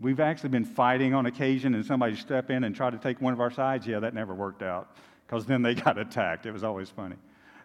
[0.00, 3.34] We've actually been fighting on occasion, and somebody step in and try to take one
[3.34, 3.86] of our sides.
[3.86, 4.96] Yeah, that never worked out
[5.26, 6.46] because then they got attacked.
[6.46, 7.16] It was always funny.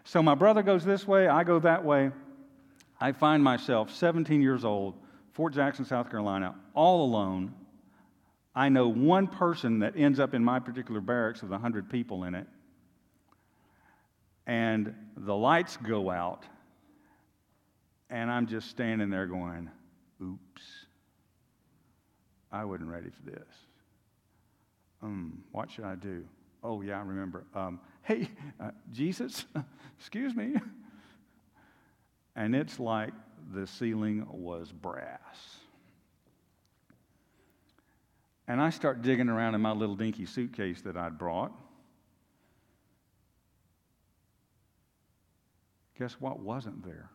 [0.04, 2.10] So my brother goes this way, I go that way.
[3.00, 4.94] I find myself 17 years old,
[5.32, 7.54] Fort Jackson, South Carolina, all alone.
[8.54, 12.34] I know one person that ends up in my particular barracks with 100 people in
[12.34, 12.46] it.
[14.46, 16.44] And the lights go out,
[18.10, 19.70] and I'm just standing there going,
[20.22, 20.62] oops,
[22.50, 23.54] I wasn't ready for this.
[25.02, 26.24] Um, what should I do?
[26.62, 27.44] Oh, yeah, I remember.
[27.54, 29.44] Um, hey, uh, Jesus,
[29.98, 30.54] excuse me.
[32.34, 33.12] And it's like
[33.52, 35.58] the ceiling was brass.
[38.46, 41.52] And I start digging around in my little dinky suitcase that I'd brought.
[45.98, 47.10] Guess what wasn't there?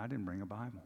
[0.00, 0.82] I didn't bring a Bible.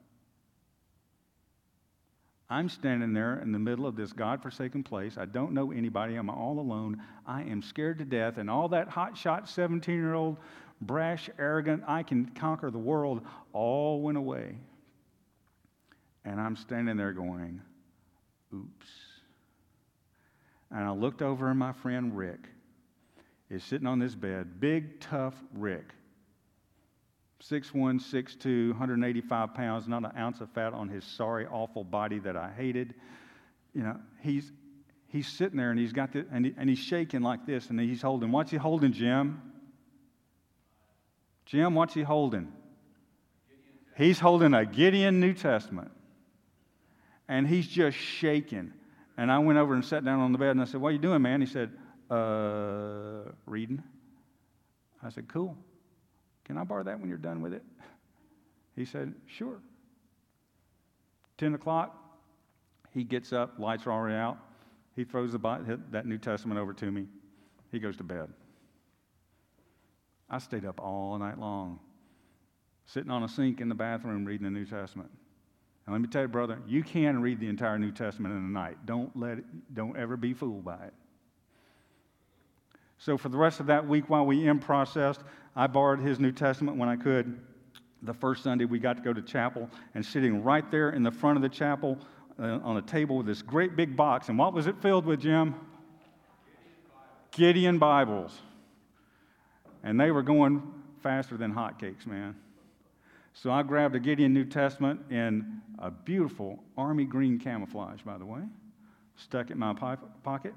[2.51, 5.17] I'm standing there in the middle of this God-forsaken place.
[5.17, 6.17] I don't know anybody.
[6.17, 7.01] I'm all alone.
[7.25, 8.39] I am scared to death.
[8.39, 10.39] And all that hotshot 17 year old,
[10.81, 14.57] brash, arrogant, I can conquer the world, all went away.
[16.25, 17.63] And I'm standing there going,
[18.53, 18.89] oops.
[20.73, 22.49] And I looked over, and my friend Rick
[23.49, 24.59] is sitting on this bed.
[24.59, 25.93] Big, tough Rick.
[27.51, 32.37] 6'1, 6'2, 185 pounds, not an ounce of fat on his sorry, awful body that
[32.37, 32.95] I hated.
[33.75, 34.51] You know, he's,
[35.09, 37.79] he's sitting there and he's got this, and, he, and he's shaking like this, and
[37.79, 38.33] he's holding.
[38.33, 39.43] What's he holding, Jim?
[41.45, 42.51] Jim, what's he holding?
[43.97, 45.91] He's holding a Gideon New Testament.
[47.29, 48.73] And he's just shaking.
[49.17, 50.93] And I went over and sat down on the bed and I said, What are
[50.93, 51.41] you doing, man?
[51.41, 51.71] He said,
[52.11, 53.83] Uh, reading.
[55.03, 55.57] I said, Cool.
[56.45, 57.63] Can I borrow that when you're done with it?
[58.77, 59.61] He said, Sure.
[61.39, 61.97] 10 o'clock,
[62.93, 64.39] he gets up, lights are already out.
[64.95, 67.07] He throws the, that New Testament over to me.
[67.73, 68.33] He goes to bed.
[70.31, 71.81] I stayed up all night long,
[72.87, 75.11] sitting on a sink in the bathroom reading the New Testament.
[75.87, 78.49] And let me tell you, brother, you can read the entire New Testament in a
[78.49, 78.87] night.
[78.87, 80.95] Don't let it, don't ever be fooled by it.
[82.99, 85.21] So for the rest of that week while we in processed,
[85.57, 87.39] I borrowed his New Testament when I could.
[88.03, 91.11] The first Sunday we got to go to chapel, and sitting right there in the
[91.11, 91.99] front of the chapel
[92.39, 94.29] uh, on a table with this great big box.
[94.29, 95.55] And what was it filled with, Jim?
[97.31, 98.39] Gideon Bibles.
[99.83, 100.63] And they were going
[101.03, 102.37] faster than hotcakes, man.
[103.33, 108.25] So I grabbed a Gideon New Testament in a beautiful army green camouflage, by the
[108.25, 108.43] way,
[109.17, 110.55] stuck it in my pocket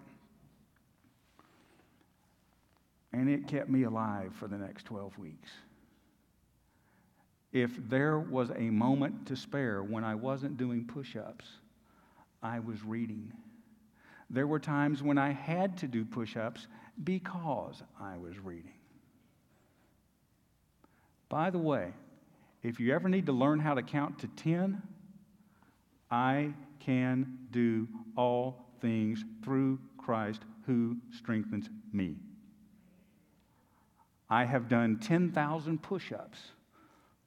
[3.18, 5.50] and it kept me alive for the next 12 weeks.
[7.52, 11.46] If there was a moment to spare when I wasn't doing push ups,
[12.44, 13.34] I was reading.
[14.30, 16.68] There were times when I had to do push ups
[17.04, 18.74] because I was reading.
[21.28, 21.94] By the way,
[22.62, 24.80] if you ever need to learn how to count to 10,
[26.12, 32.18] I can do all things through Christ who strengthens me.
[34.30, 36.40] I have done 10,000 push ups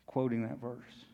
[0.06, 1.04] quoting that verse.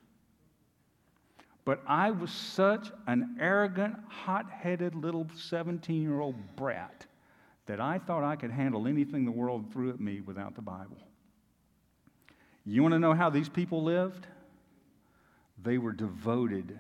[1.65, 7.07] But I was such an arrogant, hot headed little 17 year old brat
[7.67, 10.99] that I thought I could handle anything the world threw at me without the Bible.
[12.65, 14.27] You want to know how these people lived?
[15.63, 16.79] They were devoted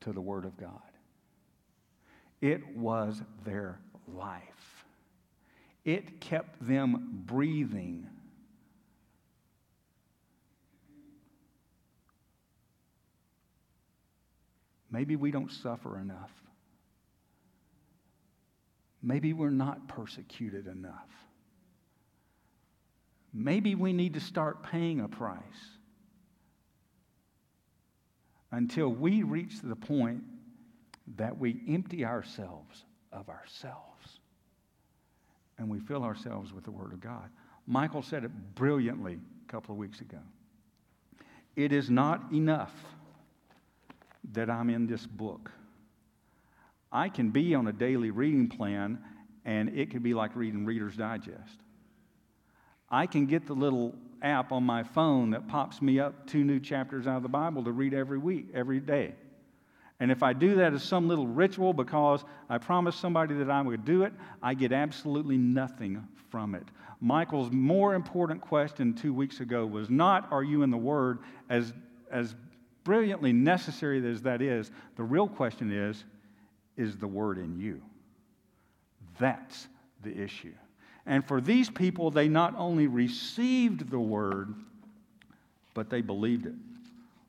[0.00, 0.80] to the Word of God,
[2.40, 3.78] it was their
[4.08, 4.84] life,
[5.84, 8.06] it kept them breathing
[14.90, 16.30] Maybe we don't suffer enough.
[19.02, 21.08] Maybe we're not persecuted enough.
[23.32, 25.40] Maybe we need to start paying a price.
[28.52, 30.22] until we reach the point
[31.16, 34.20] that we empty ourselves of ourselves
[35.58, 37.28] and we fill ourselves with the Word of God.
[37.66, 40.18] Michael said it brilliantly a couple of weeks ago.
[41.56, 42.72] It is not enough
[44.32, 45.50] that I'm in this book.
[46.92, 48.98] I can be on a daily reading plan,
[49.44, 51.60] and it could be like reading Reader's Digest.
[52.90, 56.58] I can get the little app on my phone that pops me up two new
[56.58, 59.14] chapters out of the Bible to read every week, every day.
[60.00, 63.60] And if I do that as some little ritual because I promised somebody that I
[63.60, 64.12] would do it,
[64.42, 66.64] I get absolutely nothing from it.
[67.00, 71.18] Michael's more important question two weeks ago was not, Are you in the Word?
[71.48, 71.72] As,
[72.10, 72.34] as
[72.90, 76.02] brilliantly necessary as that is, the real question is,
[76.76, 77.80] Is the Word in you?
[79.20, 79.68] That's
[80.02, 80.54] the issue.
[81.06, 84.52] And for these people, they not only received the Word,
[85.72, 86.54] but they believed it.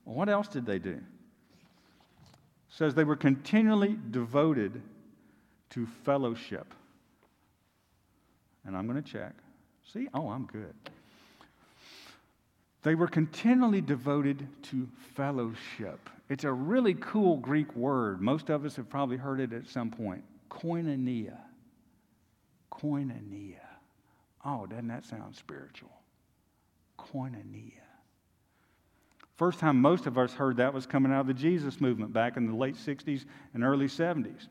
[0.04, 1.00] Well, what else did they do?
[2.70, 4.82] says they were continually devoted
[5.70, 6.74] to fellowship.
[8.66, 9.34] And I'm going to check.
[9.94, 10.08] See?
[10.16, 10.74] Oh, I'm good.
[12.84, 16.10] They were continually devoted to fellowship.
[16.30, 18.22] It's a really cool Greek word.
[18.22, 20.24] Most of us have probably heard it at some point.
[20.50, 21.38] Koinonia.
[22.72, 23.60] Koinonia.
[24.44, 25.92] Oh, doesn't that sound spiritual?
[26.98, 27.74] Koinonia.
[29.36, 32.38] First time most of us heard that was coming out of the Jesus movement back
[32.38, 34.48] in the late 60s and early 70s.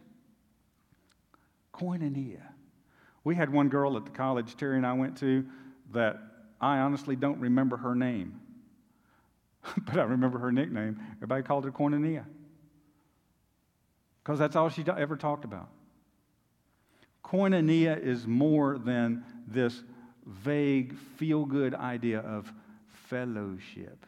[1.72, 2.42] Koinonia.
[3.24, 5.44] We had one girl at the college Terry and I went to
[5.92, 6.29] that
[6.60, 8.40] I honestly don't remember her name,
[9.86, 11.00] but I remember her nickname.
[11.16, 12.24] Everybody called her Koinonia
[14.22, 15.68] because that's all she ever talked about.
[17.24, 19.82] Koinonia is more than this
[20.26, 22.52] vague, feel good idea of
[23.08, 24.06] fellowship.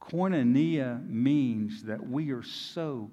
[0.00, 3.10] Koinonia means that we are so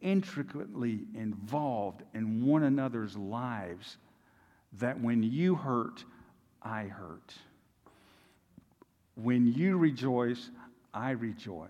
[0.00, 3.98] intricately involved in one another's lives
[4.78, 6.04] that when you hurt,
[6.62, 7.34] I hurt.
[9.16, 10.50] When you rejoice,
[10.94, 11.68] I rejoice.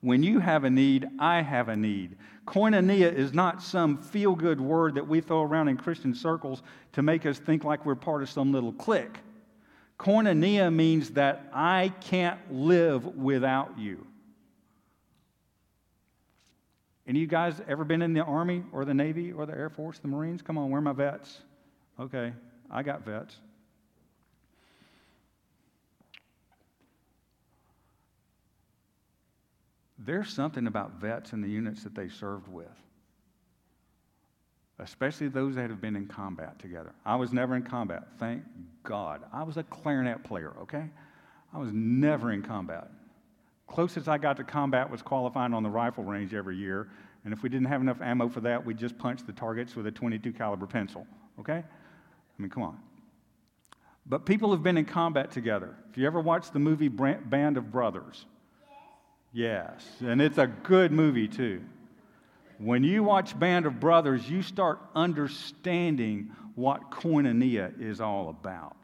[0.00, 2.16] When you have a need, I have a need.
[2.46, 6.62] Koinonia is not some feel good word that we throw around in Christian circles
[6.92, 9.18] to make us think like we're part of some little clique.
[9.98, 14.06] Koinonia means that I can't live without you.
[17.08, 19.70] Any of you guys ever been in the Army or the Navy or the Air
[19.70, 20.42] Force, the Marines?
[20.42, 21.40] Come on, where are my vets?
[21.98, 22.32] Okay,
[22.70, 23.36] I got vets.
[29.98, 32.68] There's something about vets and the units that they served with
[34.78, 36.92] especially those that have been in combat together.
[37.04, 38.42] I was never in combat, thank
[38.82, 39.22] God.
[39.32, 40.84] I was a clarinet player, okay?
[41.54, 42.90] I was never in combat.
[43.66, 46.88] Closest I got to combat was qualifying on the rifle range every year,
[47.24, 49.86] and if we didn't have enough ammo for that, we'd just punch the targets with
[49.86, 51.06] a 22 caliber pencil,
[51.40, 51.64] okay?
[52.38, 52.78] I mean, come on.
[54.04, 55.74] But people have been in combat together.
[55.90, 58.24] If you ever watched the movie Band of Brothers,
[59.32, 61.62] yes, and it's a good movie too.
[62.58, 68.76] When you watch Band of Brothers, you start understanding what koinonia is all about.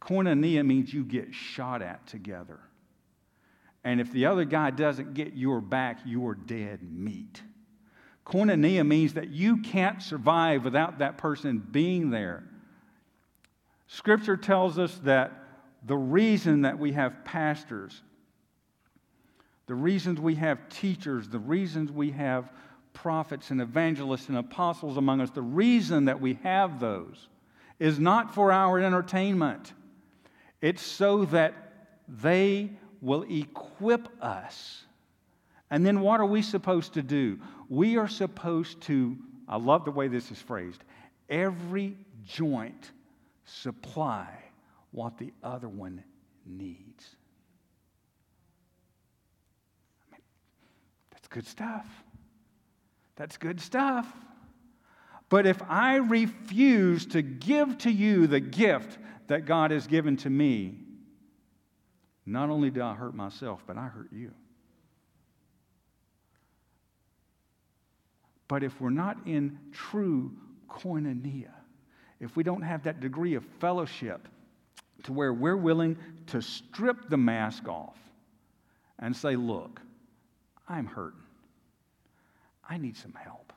[0.00, 2.60] Koinonia means you get shot at together.
[3.82, 7.42] And if the other guy doesn't get your back, you're dead meat.
[8.24, 12.44] Koinonia means that you can't survive without that person being there.
[13.86, 15.32] Scripture tells us that
[15.86, 18.02] the reason that we have pastors,
[19.66, 22.50] the reasons we have teachers, the reasons we have
[22.92, 27.28] prophets and evangelists and apostles among us, the reason that we have those
[27.78, 29.72] is not for our entertainment.
[30.62, 31.54] It's so that
[32.08, 32.70] they
[33.00, 34.84] will equip us.
[35.70, 37.38] And then what are we supposed to do?
[37.68, 39.16] We are supposed to,
[39.48, 40.82] I love the way this is phrased,
[41.28, 42.92] every joint
[43.44, 44.28] supply
[44.90, 46.02] what the other one
[46.46, 47.16] needs.
[50.02, 50.22] I mean,
[51.10, 51.86] that's good stuff.
[53.16, 54.06] That's good stuff.
[55.28, 60.30] But if I refuse to give to you the gift that God has given to
[60.30, 60.78] me,
[62.26, 64.32] not only do I hurt myself, but I hurt you.
[68.48, 70.32] But if we're not in true
[70.68, 71.52] koinonia,
[72.24, 74.26] if we don't have that degree of fellowship
[75.02, 75.98] to where we're willing
[76.28, 77.98] to strip the mask off
[78.98, 79.80] and say, Look,
[80.66, 81.20] I'm hurting.
[82.66, 83.52] I need some help.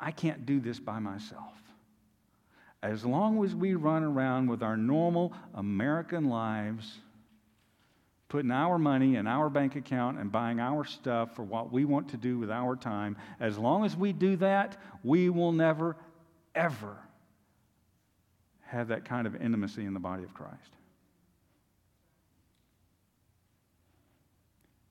[0.00, 1.54] I can't do this by myself.
[2.82, 6.98] As long as we run around with our normal American lives,
[8.28, 12.08] putting our money in our bank account and buying our stuff for what we want
[12.08, 15.94] to do with our time, as long as we do that, we will never,
[16.54, 16.96] ever
[18.62, 20.74] have that kind of intimacy in the body of Christ.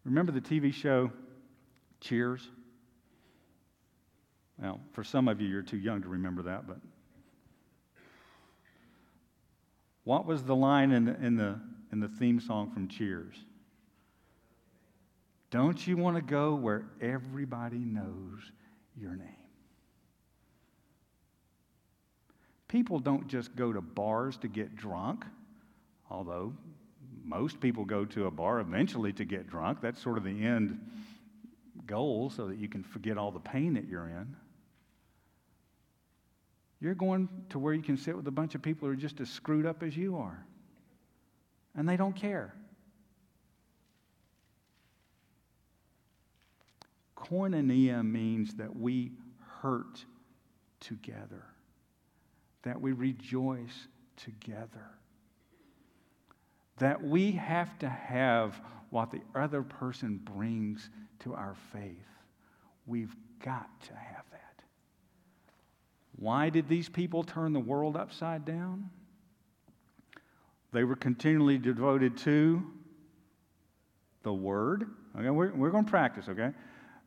[0.04, 1.12] Remember the TV show
[2.02, 2.48] Cheers?
[4.62, 6.78] Well, for some of you, you're too young to remember that, but
[10.04, 11.60] what was the line in the, in the,
[11.92, 13.36] in the theme song from Cheers?
[15.52, 18.40] Don't you want to go where everybody knows
[18.96, 19.49] your name?
[22.70, 25.26] People don't just go to bars to get drunk,
[26.10, 26.54] although
[27.26, 29.82] most people go to a bar eventually to get drunk.
[29.82, 30.80] That's sort of the end
[31.86, 34.36] goal so that you can forget all the pain that you're in.
[36.80, 39.20] You're going to where you can sit with a bunch of people who are just
[39.20, 40.46] as screwed up as you are,
[41.76, 42.54] and they don't care.
[47.18, 49.12] Koinonia means that we
[49.62, 50.06] hurt
[50.80, 51.44] together,
[52.64, 53.88] that we rejoice
[54.18, 54.92] together,
[56.78, 60.90] that we have to have what the other person brings
[61.20, 62.06] to our faith.
[62.86, 64.64] We've got to have that.
[66.16, 68.90] Why did these people turn the world upside down?
[70.72, 72.64] They were continually devoted to
[74.24, 74.86] the Word.
[75.18, 76.52] Okay, we're, we're going to practice, okay?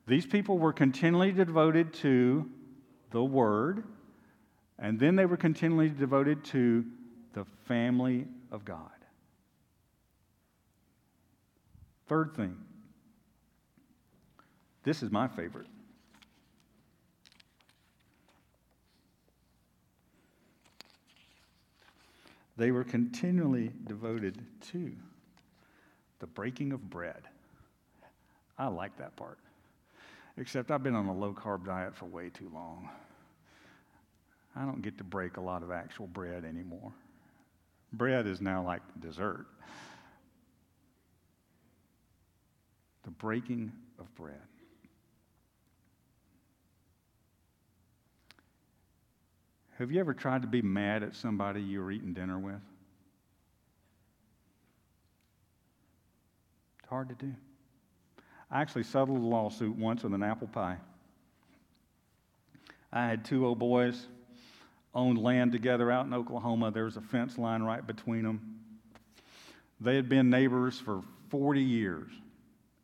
[0.07, 2.49] These people were continually devoted to
[3.11, 3.85] the Word,
[4.83, 6.85] and then they were continually devoted to
[7.35, 8.91] the family of God.
[12.09, 12.59] Third thing,
[14.83, 15.69] this is my favorite.
[22.57, 24.93] They were continually devoted to
[26.19, 27.23] the breaking of bread.
[28.59, 29.39] I like that part.
[30.37, 32.91] Except I've been on a low carb diet for way too long.
[34.55, 36.93] I don't get to break a lot of actual bread anymore.
[37.93, 39.47] Bread is now like dessert.
[43.05, 44.37] The breaking of bread.
[49.79, 52.61] Have you ever tried to be mad at somebody you were eating dinner with?
[56.79, 57.33] It's hard to do.
[58.51, 60.77] I actually settled a lawsuit once with an apple pie.
[62.93, 64.07] I had two old boys
[64.95, 66.71] owned land together out in Oklahoma.
[66.71, 68.59] There was a fence line right between them.
[69.81, 72.11] They had been neighbors for 40 years.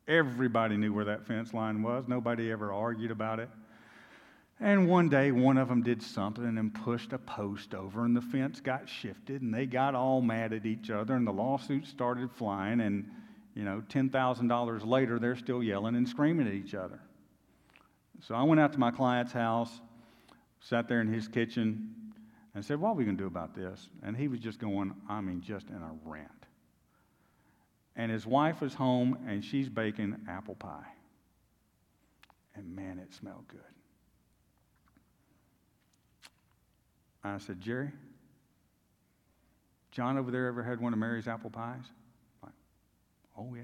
[0.07, 2.05] Everybody knew where that fence line was.
[2.07, 3.49] Nobody ever argued about it.
[4.59, 8.21] And one day, one of them did something and pushed a post over, and the
[8.21, 12.29] fence got shifted, and they got all mad at each other, and the lawsuit started
[12.31, 12.81] flying.
[12.81, 13.09] And,
[13.55, 16.99] you know, $10,000 later, they're still yelling and screaming at each other.
[18.21, 19.79] So I went out to my client's house,
[20.59, 21.95] sat there in his kitchen,
[22.55, 23.89] and said, What are we going to do about this?
[24.03, 26.29] And he was just going, I mean, just in a rant.
[27.95, 30.87] And his wife was home, and she's baking apple pie.
[32.55, 33.59] And man, it smelled good.
[37.23, 37.91] I said, Jerry,
[39.91, 41.83] John over there ever had one of Mary's apple pies?
[42.41, 42.53] Like,
[43.37, 43.63] oh, yeah.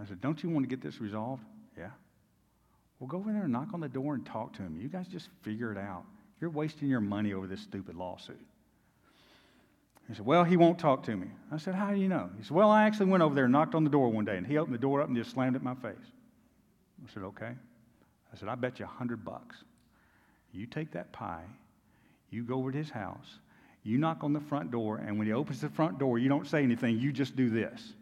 [0.00, 1.42] I said, don't you want to get this resolved?
[1.76, 1.90] Yeah.
[3.02, 4.78] Well, go over there and knock on the door and talk to him.
[4.80, 6.04] You guys just figure it out.
[6.40, 8.38] You're wasting your money over this stupid lawsuit.
[10.06, 11.26] He said, Well, he won't talk to me.
[11.50, 12.30] I said, How do you know?
[12.38, 14.36] He said, Well, I actually went over there and knocked on the door one day,
[14.36, 16.06] and he opened the door up and just slammed it in my face.
[17.04, 17.50] I said, Okay.
[18.32, 19.56] I said, I bet you a hundred bucks.
[20.52, 21.44] You take that pie
[22.32, 23.38] you go over to his house,
[23.84, 26.46] you knock on the front door, and when he opens the front door, you don't
[26.46, 27.92] say anything, you just do this.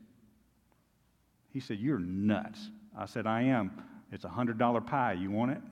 [1.53, 2.71] He said, You're nuts.
[2.97, 3.73] I said, I am.
[4.13, 5.13] It's a $100 pie.
[5.13, 5.63] You want it?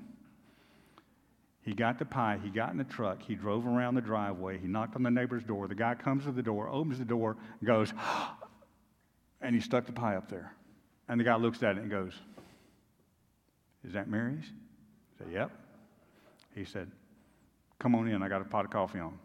[1.63, 2.39] He got the pie.
[2.43, 3.21] He got in the truck.
[3.23, 4.59] He drove around the driveway.
[4.59, 5.69] He knocked on the neighbor's door.
[5.69, 7.93] The guy comes to the door, opens the door, goes,
[9.43, 10.55] and he stuck the pie up there.
[11.09, 12.13] And the guy looks at it and goes,
[13.85, 14.45] Is that Mary's?
[14.45, 15.51] I said, Yep.
[16.55, 16.91] He said,
[17.79, 19.19] Come on in, I got a pot of coffee on.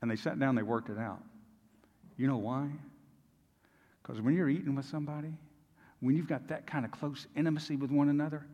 [0.00, 1.22] And they sat down, they worked it out.
[2.16, 2.68] You know why?
[4.02, 5.32] Because when you're eating with somebody,
[6.00, 8.46] when you've got that kind of close intimacy with one another,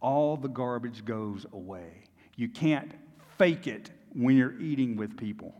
[0.00, 2.04] all the garbage goes away.
[2.36, 2.92] You can't
[3.38, 5.54] fake it when you're eating with people.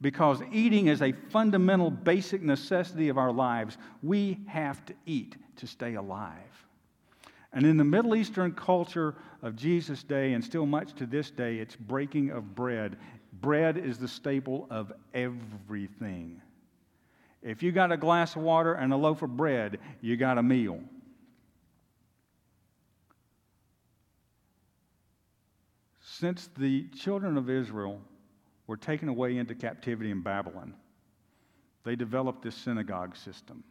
[0.00, 3.76] Because eating is a fundamental, basic necessity of our lives.
[4.02, 6.34] We have to eat to stay alive.
[7.52, 11.58] And in the Middle Eastern culture of Jesus' day, and still much to this day,
[11.58, 12.96] it's breaking of bread
[13.40, 16.40] bread is the staple of everything.
[17.42, 20.42] If you got a glass of water and a loaf of bread, you got a
[20.42, 20.80] meal.
[26.02, 28.00] Since the children of Israel
[28.66, 30.74] were taken away into captivity in Babylon,
[31.82, 33.64] they developed this synagogue system.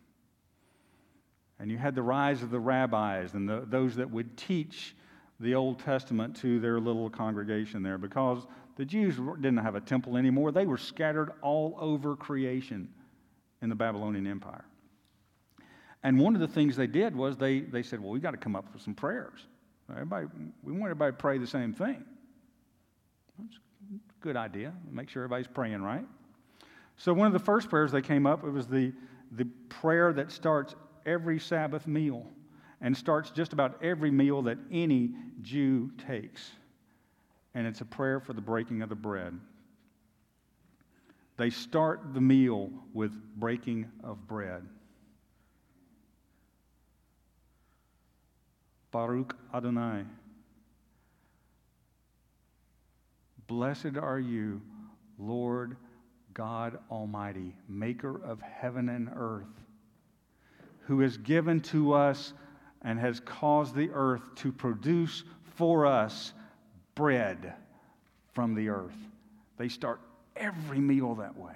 [1.59, 4.95] And you had the rise of the rabbis and the, those that would teach
[5.39, 8.47] the Old Testament to their little congregation there because
[8.77, 10.51] the Jews didn't have a temple anymore.
[10.51, 12.89] They were scattered all over creation
[13.61, 14.65] in the Babylonian Empire.
[16.03, 18.37] And one of the things they did was they, they said, well, we've got to
[18.37, 19.47] come up with some prayers.
[19.91, 20.27] Everybody,
[20.63, 22.03] we want everybody to pray the same thing.
[23.39, 24.73] That's a good idea.
[24.91, 26.05] Make sure everybody's praying right.
[26.97, 28.93] So one of the first prayers they came up, it was the,
[29.31, 32.25] the prayer that starts every Sabbath meal
[32.81, 36.51] and starts just about every meal that any Jew takes.
[37.55, 39.37] And it's a prayer for the breaking of the bread.
[41.39, 44.61] They start the meal with breaking of bread.
[48.91, 50.03] Baruch Adonai.
[53.47, 54.61] Blessed are you,
[55.17, 55.77] Lord
[56.33, 59.63] God Almighty, maker of heaven and earth,
[60.87, 62.33] who has given to us
[62.81, 65.23] and has caused the earth to produce
[65.55, 66.33] for us
[66.95, 67.53] bread
[68.33, 68.97] from the earth.
[69.57, 70.01] They start
[70.39, 71.53] every meal that way.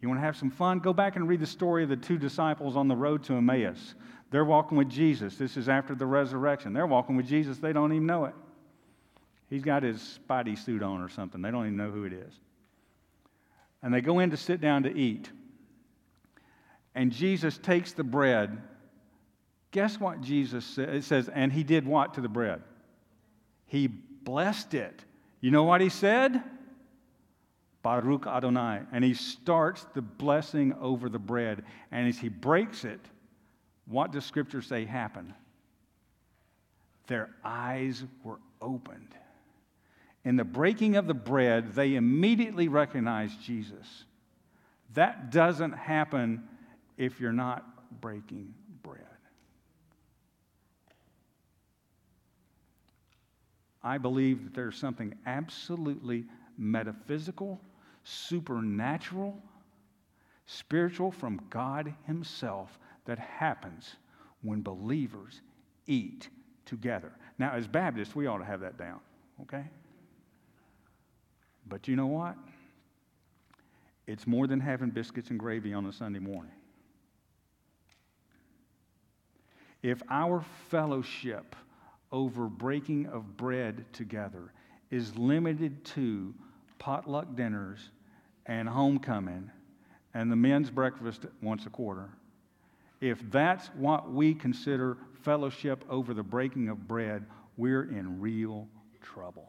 [0.00, 0.78] You want to have some fun?
[0.78, 3.94] Go back and read the story of the two disciples on the road to Emmaus.
[4.30, 5.36] They're walking with Jesus.
[5.36, 6.72] This is after the resurrection.
[6.72, 7.58] They're walking with Jesus.
[7.58, 8.34] They don't even know it.
[9.48, 11.42] He's got his spidey suit on or something.
[11.42, 12.32] They don't even know who it is.
[13.82, 15.30] And they go in to sit down to eat.
[16.94, 18.58] And Jesus takes the bread
[19.72, 20.78] Guess what Jesus?
[20.78, 22.62] It says, and he did what to the bread?
[23.66, 25.04] He blessed it.
[25.42, 26.42] You know what he said?
[27.82, 28.82] Baruch Adonai.
[28.92, 31.64] And he starts the blessing over the bread.
[31.90, 33.00] And as he breaks it,
[33.86, 35.34] what does Scripture say happened?
[37.08, 39.14] Their eyes were opened.
[40.24, 44.04] In the breaking of the bread, they immediately recognized Jesus.
[44.94, 46.44] That doesn't happen
[46.96, 49.00] if you're not breaking bread.
[53.84, 56.24] I believe that there's something absolutely
[56.56, 57.60] metaphysical,
[58.04, 59.36] supernatural,
[60.46, 63.96] spiritual from God Himself that happens
[64.42, 65.40] when believers
[65.86, 66.28] eat
[66.64, 67.12] together.
[67.38, 69.00] Now, as Baptists, we ought to have that down,
[69.42, 69.64] okay?
[71.68, 72.36] But you know what?
[74.06, 76.52] It's more than having biscuits and gravy on a Sunday morning.
[79.82, 81.56] If our fellowship
[82.12, 84.52] over breaking of bread together
[84.90, 86.34] is limited to
[86.78, 87.90] potluck dinners
[88.46, 89.50] and homecoming
[90.14, 92.10] and the men's breakfast once a quarter,
[93.00, 97.24] if that's what we consider fellowship over the breaking of bread,
[97.56, 98.68] we're in real
[99.00, 99.48] trouble.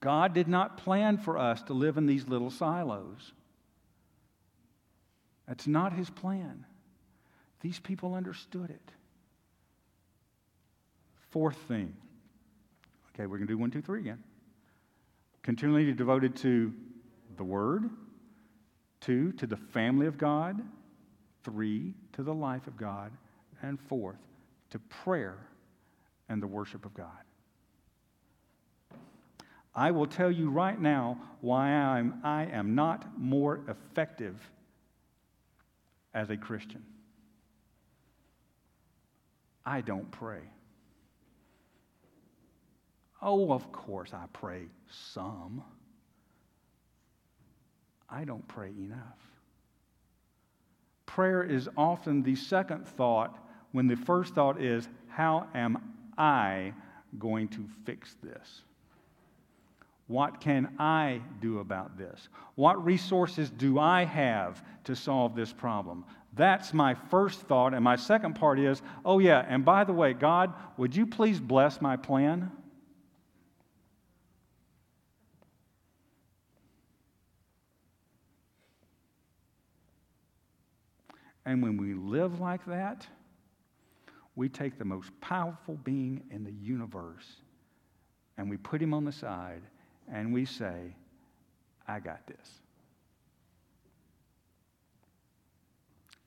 [0.00, 3.32] God did not plan for us to live in these little silos.
[5.46, 6.64] That's not his plan.
[7.60, 8.92] These people understood it.
[11.30, 11.94] Fourth thing.
[13.14, 14.22] Okay, we're going to do one, two, three again.
[15.42, 16.72] Continually devoted to
[17.36, 17.88] the Word.
[19.00, 20.60] Two, to the family of God.
[21.44, 23.12] Three, to the life of God.
[23.62, 24.18] And fourth,
[24.70, 25.38] to prayer
[26.28, 27.06] and the worship of God.
[29.74, 34.36] I will tell you right now why I'm, I am not more effective
[36.12, 36.82] as a Christian.
[39.64, 40.40] I don't pray.
[43.22, 45.62] Oh, of course, I pray some.
[48.08, 49.18] I don't pray enough.
[51.06, 53.38] Prayer is often the second thought
[53.72, 56.72] when the first thought is, How am I
[57.18, 58.62] going to fix this?
[60.06, 62.28] What can I do about this?
[62.56, 66.04] What resources do I have to solve this problem?
[66.34, 67.74] That's my first thought.
[67.74, 71.38] And my second part is, oh, yeah, and by the way, God, would you please
[71.38, 72.50] bless my plan?
[81.50, 83.04] And when we live like that,
[84.36, 87.26] we take the most powerful being in the universe
[88.38, 89.62] and we put him on the side
[90.12, 90.94] and we say,
[91.88, 92.48] I got this.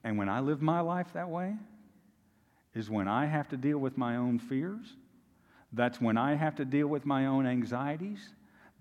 [0.04, 1.56] And when I live my life that way,
[2.76, 4.98] is when I have to deal with my own fears,
[5.72, 8.20] That's when I have to deal with my own anxieties.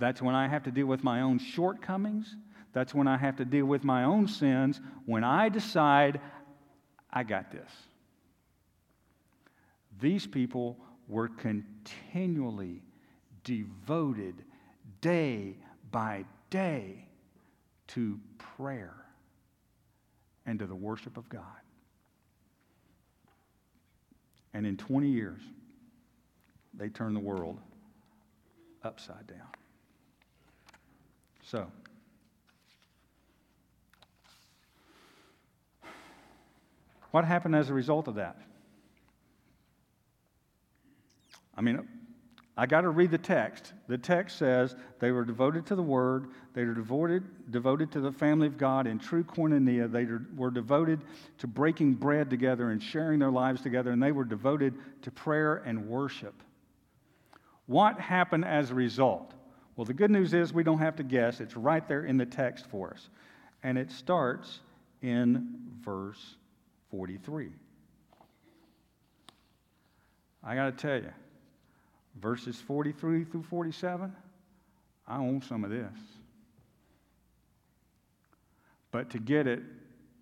[0.00, 2.34] That's when I have to deal with my own shortcomings.
[2.72, 4.80] That's when I have to deal with my own sins.
[5.04, 6.20] When I decide,
[7.12, 7.70] I got this.
[10.00, 12.82] These people were continually
[13.44, 14.34] devoted
[15.00, 15.56] day
[15.90, 17.06] by day
[17.88, 18.94] to prayer
[20.46, 21.42] and to the worship of God.
[24.54, 25.40] And in 20 years,
[26.74, 27.58] they turned the world
[28.82, 29.48] upside down.
[31.44, 31.70] So,
[37.12, 38.36] what happened as a result of that?
[41.56, 41.86] I mean,
[42.56, 43.72] I got to read the text.
[43.86, 48.12] The text says they were devoted to the word, they were devoted, devoted to the
[48.12, 50.06] family of God in true koinonia, they
[50.36, 51.00] were devoted
[51.38, 55.62] to breaking bread together and sharing their lives together, and they were devoted to prayer
[55.64, 56.34] and worship.
[57.66, 59.32] What happened as a result?
[59.76, 62.26] Well, the good news is we don't have to guess, it's right there in the
[62.26, 63.08] text for us.
[63.62, 64.60] And it starts
[65.00, 66.36] in verse
[66.92, 67.48] 43.
[70.44, 71.12] I got to tell you,
[72.20, 74.14] verses 43 through 47,
[75.08, 75.98] I own some of this.
[78.90, 79.62] But to get it,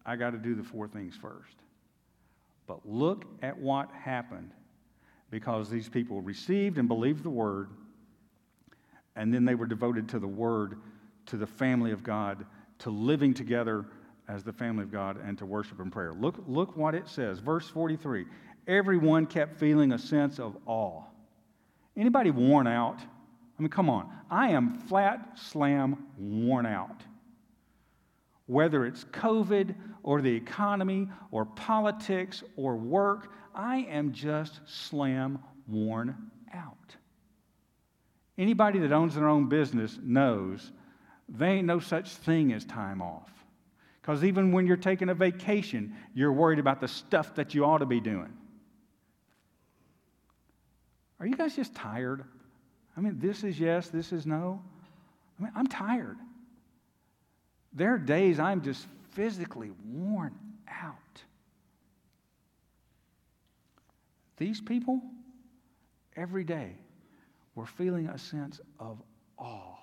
[0.07, 1.57] I got to do the four things first.
[2.69, 4.53] But look at what happened
[5.31, 7.71] because these people received and believed the word,
[9.17, 10.79] and then they were devoted to the word,
[11.27, 12.47] to the family of God,
[12.79, 13.87] to living together
[14.31, 16.13] as the family of God, and to worship and prayer.
[16.13, 17.41] Look, look what it says.
[17.41, 18.27] Verse 43
[18.67, 21.03] Everyone kept feeling a sense of awe
[21.97, 22.99] Anybody worn out?
[22.99, 24.11] I mean, come on.
[24.31, 27.03] I am flat slam worn out.
[28.47, 36.31] Whether it's COVID or the economy or politics or work, I am just slam worn
[36.55, 36.97] out.
[38.39, 40.73] Anybody that owns their own business knows
[41.29, 43.31] there ain't no such thing as time off.
[44.11, 47.79] Because even when you're taking a vacation, you're worried about the stuff that you ought
[47.79, 48.33] to be doing.
[51.21, 52.25] Are you guys just tired?
[52.97, 54.61] I mean, this is yes, this is no.
[55.39, 56.17] I mean, I'm tired.
[57.73, 60.35] There are days I'm just physically worn
[60.67, 60.97] out.
[64.39, 65.01] These people,
[66.17, 66.73] every day,
[67.55, 69.01] were feeling a sense of
[69.39, 69.80] awe.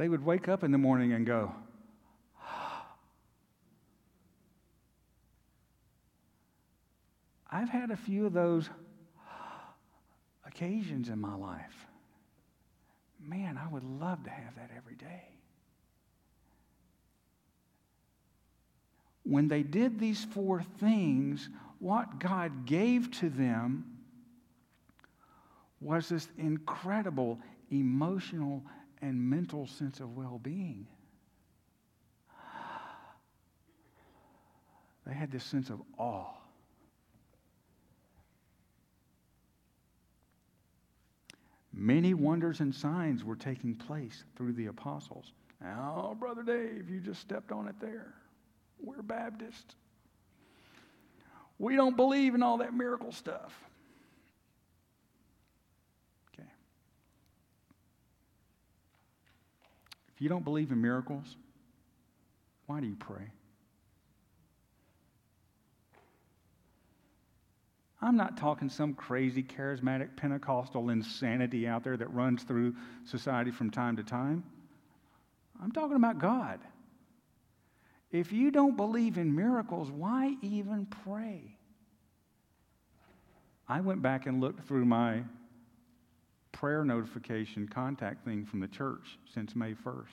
[0.00, 1.54] They would wake up in the morning and go,
[7.50, 8.70] I've had a few of those
[10.46, 11.86] occasions in my life.
[13.22, 15.24] Man, I would love to have that every day.
[19.24, 23.98] When they did these four things, what God gave to them
[25.78, 27.38] was this incredible
[27.70, 28.64] emotional
[29.02, 30.86] and mental sense of well being.
[35.06, 36.34] They had this sense of awe.
[41.72, 45.32] Many wonders and signs were taking place through the apostles.
[45.64, 48.14] Oh, Brother Dave, you just stepped on it there.
[48.82, 49.74] We're Baptists.
[51.58, 53.52] We don't believe in all that miracle stuff.
[56.32, 56.48] Okay.
[60.20, 61.34] If you don't believe in miracles,
[62.66, 63.32] why do you pray?
[68.02, 72.74] I'm not talking some crazy charismatic Pentecostal insanity out there that runs through
[73.06, 74.44] society from time to time.
[75.62, 76.60] I'm talking about God.
[78.12, 81.56] If you don't believe in miracles, why even pray?
[83.66, 85.22] I went back and looked through my
[86.52, 90.06] prayer notification contact thing from the church since May 1st.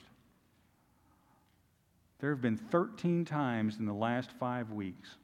[2.20, 5.16] There have been 13 times in the last five weeks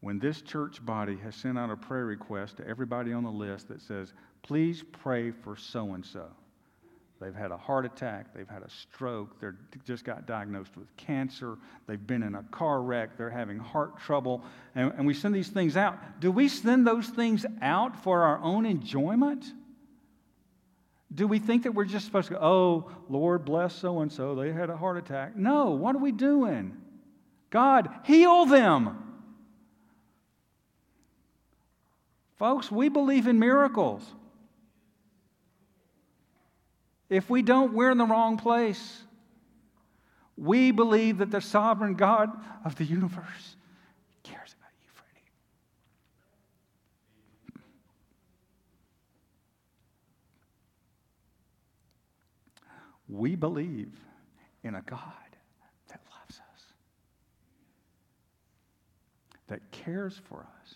[0.00, 3.68] when this church body has sent out a prayer request to everybody on the list
[3.68, 6.26] that says, please pray for so and so.
[7.20, 9.48] They've had a heart attack, they've had a stroke, they
[9.86, 11.56] just got diagnosed with cancer,
[11.86, 14.44] they've been in a car wreck, they're having heart trouble,
[14.74, 16.20] and, and we send these things out.
[16.20, 19.46] Do we send those things out for our own enjoyment?
[21.14, 24.34] Do we think that we're just supposed to go, oh, Lord bless so and so,
[24.34, 25.36] they had a heart attack?
[25.36, 26.76] No, what are we doing?
[27.48, 29.02] God, heal them.
[32.38, 34.02] Folks, we believe in miracles.
[37.08, 39.02] If we don't, we're in the wrong place.
[40.36, 42.30] We believe that the sovereign God
[42.64, 43.56] of the universe
[44.22, 45.30] cares about you, Freddie.
[53.08, 53.92] We believe
[54.62, 55.00] in a God
[55.88, 56.64] that loves us,
[59.46, 60.74] that cares for us,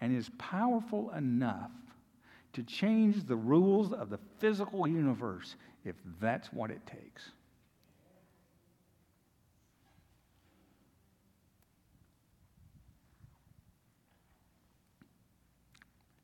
[0.00, 1.70] and is powerful enough
[2.56, 7.30] to change the rules of the physical universe if that's what it takes.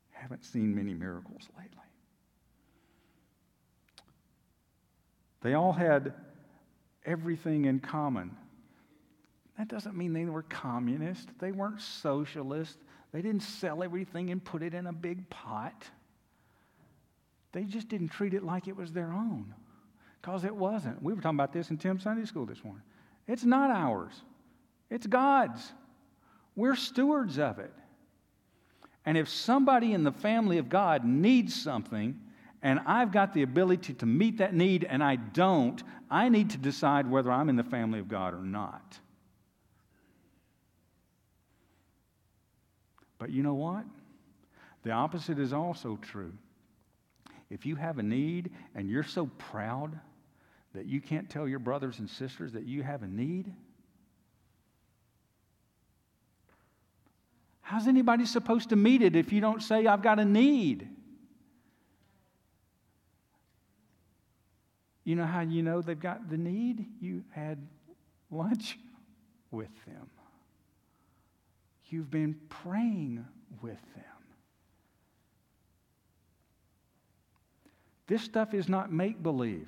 [0.09, 1.77] Haven't seen many miracles lately.
[5.43, 6.13] They all had
[7.05, 8.35] everything in common.
[9.59, 11.29] That doesn't mean they were communist.
[11.37, 12.79] They weren't socialist.
[13.11, 15.91] They didn't sell everything and put it in a big pot.
[17.53, 19.53] They just didn't treat it like it was their own
[20.21, 21.01] because it wasn't.
[21.01, 22.83] We were talking about this in Tim's Sunday school this morning.
[23.27, 24.13] It's not ours,
[24.89, 25.71] it's God's.
[26.55, 27.73] We're stewards of it.
[29.05, 32.19] And if somebody in the family of God needs something,
[32.61, 35.81] and I've got the ability to meet that need and I don't,
[36.11, 38.99] I need to decide whether I'm in the family of God or not.
[43.17, 43.83] But you know what?
[44.83, 46.33] The opposite is also true.
[47.53, 49.99] If you have a need and you're so proud
[50.73, 53.53] that you can't tell your brothers and sisters that you have a need,
[57.61, 60.89] how's anybody supposed to meet it if you don't say, I've got a need?
[65.03, 66.87] You know how you know they've got the need?
[67.01, 67.67] You had
[68.31, 68.79] lunch
[69.51, 70.09] with them.
[71.89, 73.23] You've been praying
[73.61, 74.12] with them.
[78.07, 79.67] This stuff is not make believe.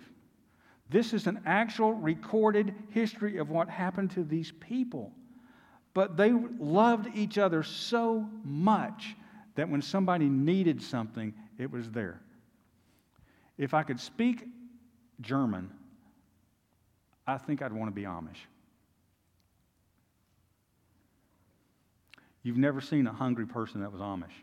[0.89, 5.11] This is an actual recorded history of what happened to these people.
[5.93, 9.15] But they loved each other so much
[9.55, 12.21] that when somebody needed something, it was there.
[13.57, 14.45] If I could speak
[15.21, 15.71] German,
[17.25, 18.45] I think I'd want to be Amish.
[22.43, 24.35] You've never seen a hungry person that was Amish,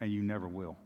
[0.00, 0.76] and you never will.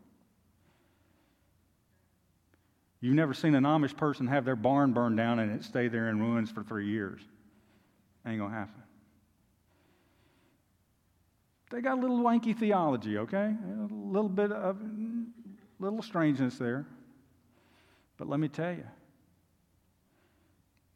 [3.00, 6.08] You've never seen an Amish person have their barn burned down and it stay there
[6.08, 7.20] in ruins for three years.
[8.26, 8.82] Ain't gonna happen.
[11.70, 13.54] They got a little wanky theology, okay?
[13.54, 14.78] A little bit of
[15.78, 16.86] little strangeness there.
[18.16, 18.86] But let me tell you,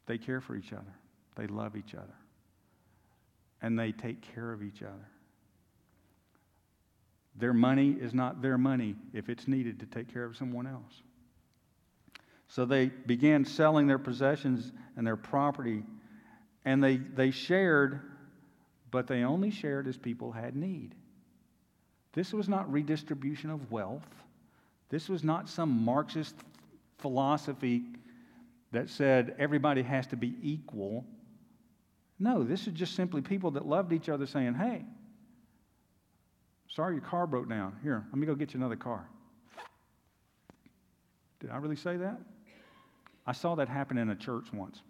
[0.07, 0.93] they care for each other.
[1.35, 2.15] They love each other.
[3.61, 5.07] And they take care of each other.
[7.35, 11.01] Their money is not their money if it's needed to take care of someone else.
[12.53, 15.83] So they began selling their possessions and their property,
[16.65, 18.01] and they, they shared,
[18.91, 20.93] but they only shared as people had need.
[22.11, 24.05] This was not redistribution of wealth.
[24.89, 26.35] This was not some Marxist
[26.97, 27.83] philosophy
[28.73, 31.05] that said everybody has to be equal.
[32.19, 34.83] No, this is just simply people that loved each other saying, hey,
[36.67, 37.77] sorry your car broke down.
[37.81, 39.07] Here, let me go get you another car.
[41.39, 42.19] Did I really say that?
[43.25, 44.81] I saw that happen in a church once.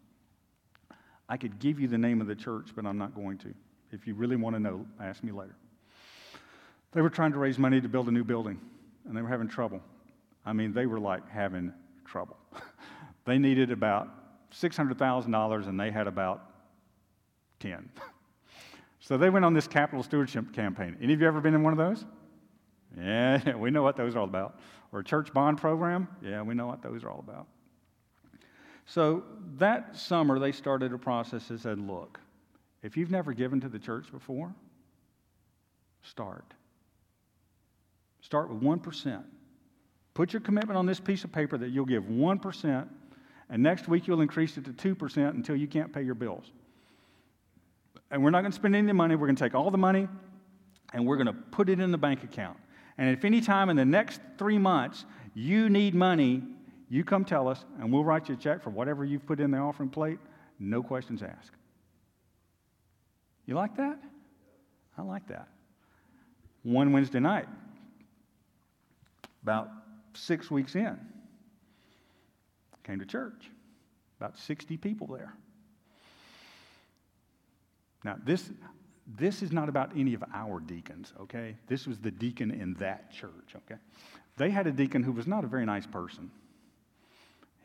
[1.27, 3.53] I could give you the name of the church, but I'm not going to.
[3.91, 5.55] If you really want to know, ask me later.
[6.91, 8.59] They were trying to raise money to build a new building,
[9.07, 9.81] and they were having trouble.
[10.45, 11.73] I mean, they were like having
[12.05, 12.37] trouble.
[13.25, 14.09] they needed about
[14.53, 16.43] $600,000, and they had about
[17.59, 17.89] 10.
[18.99, 20.97] so they went on this capital stewardship campaign.
[21.01, 22.05] Any of you ever been in one of those?
[22.97, 24.59] Yeah, we know what those are all about.
[24.91, 26.07] Or a church bond program?
[26.21, 27.47] Yeah, we know what those are all about.
[28.85, 29.23] So
[29.57, 32.19] that summer, they started a process that said, look,
[32.83, 34.53] if you've never given to the church before,
[36.03, 36.53] start.
[38.21, 39.23] Start with 1%.
[40.13, 42.87] Put your commitment on this piece of paper that you'll give 1%,
[43.49, 46.51] and next week you'll increase it to 2% until you can't pay your bills.
[48.11, 49.15] And we're not going to spend any money.
[49.15, 50.07] We're going to take all the money
[50.93, 52.57] and we're going to put it in the bank account.
[52.97, 56.43] And if any time in the next three months you need money,
[56.91, 59.51] you come tell us, and we'll write you a check for whatever you've put in
[59.51, 60.19] the offering plate,
[60.59, 61.55] no questions asked.
[63.45, 63.97] You like that?
[64.97, 65.47] I like that.
[66.63, 67.47] One Wednesday night,
[69.41, 69.69] about
[70.13, 70.99] six weeks in,
[72.83, 73.49] came to church.
[74.19, 75.33] About 60 people there.
[78.03, 78.51] Now, this,
[79.07, 81.55] this is not about any of our deacons, okay?
[81.67, 83.79] This was the deacon in that church, okay?
[84.35, 86.29] They had a deacon who was not a very nice person.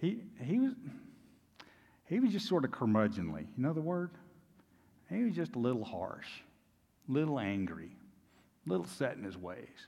[0.00, 0.72] He, he, was,
[2.06, 3.46] he was just sort of curmudgeonly.
[3.56, 4.10] You know the word?
[5.08, 6.28] He was just a little harsh,
[7.08, 7.90] a little angry,
[8.66, 9.86] a little set in his ways.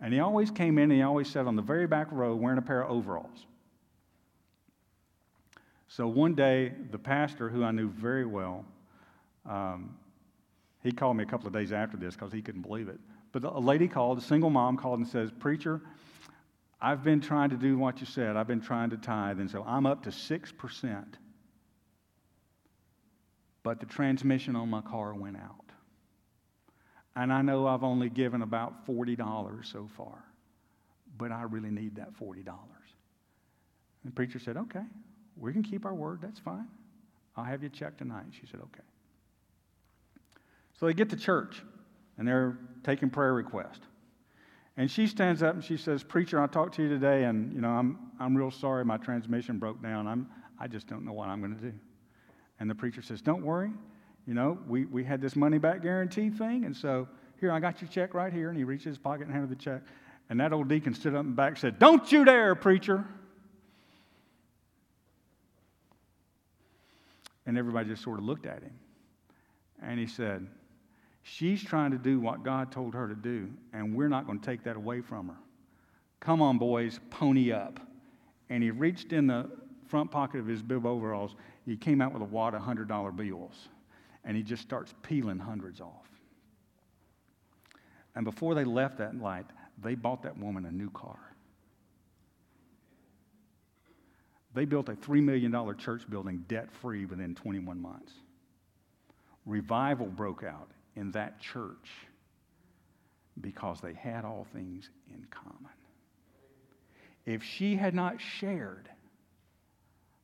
[0.00, 2.58] And he always came in and he always sat on the very back row wearing
[2.58, 3.46] a pair of overalls.
[5.88, 8.64] So one day, the pastor, who I knew very well,
[9.48, 9.96] um,
[10.82, 12.98] he called me a couple of days after this because he couldn't believe it.
[13.32, 15.80] But a lady called, a single mom called and says, Preacher,
[16.84, 18.36] I've been trying to do what you said.
[18.36, 21.04] I've been trying to tithe, and so I'm up to 6%.
[23.62, 25.64] But the transmission on my car went out.
[27.16, 30.26] And I know I've only given about $40 so far,
[31.16, 32.36] but I really need that $40.
[32.36, 32.46] And
[34.04, 34.84] the preacher said, Okay,
[35.38, 36.18] we can keep our word.
[36.20, 36.68] That's fine.
[37.34, 38.26] I'll have you check tonight.
[38.38, 38.84] She said, Okay.
[40.78, 41.62] So they get to church
[42.18, 43.86] and they're taking prayer requests.
[44.76, 47.60] And she stands up and she says, Preacher, I talked to you today, and you
[47.60, 50.06] know, I'm, I'm real sorry my transmission broke down.
[50.06, 50.28] I'm,
[50.58, 51.72] I just don't know what I'm going to do.
[52.58, 53.70] And the preacher says, Don't worry.
[54.26, 57.06] You know, we, we had this money back guarantee thing, and so
[57.44, 58.48] here, I got your check right here.
[58.48, 59.82] And he reached his pocket and handed the check.
[60.30, 63.04] And that old deacon stood up and back and said, Don't you dare, preacher.
[67.46, 68.72] And everybody just sort of looked at him.
[69.82, 70.46] And he said,
[71.26, 74.44] She's trying to do what God told her to do, and we're not going to
[74.44, 75.38] take that away from her.
[76.20, 77.80] Come on, boys, pony up.
[78.50, 79.50] And he reached in the
[79.88, 81.34] front pocket of his bib overalls.
[81.64, 83.68] He came out with a wad of $100 bills,
[84.22, 86.06] and he just starts peeling hundreds off.
[88.14, 89.46] And before they left that night,
[89.82, 91.18] they bought that woman a new car.
[94.52, 98.12] They built a $3 million church building debt free within 21 months.
[99.46, 101.90] Revival broke out in that church
[103.40, 105.72] because they had all things in common.
[107.26, 108.88] If she had not shared,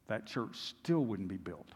[0.06, 1.68] that church still wouldn't be built.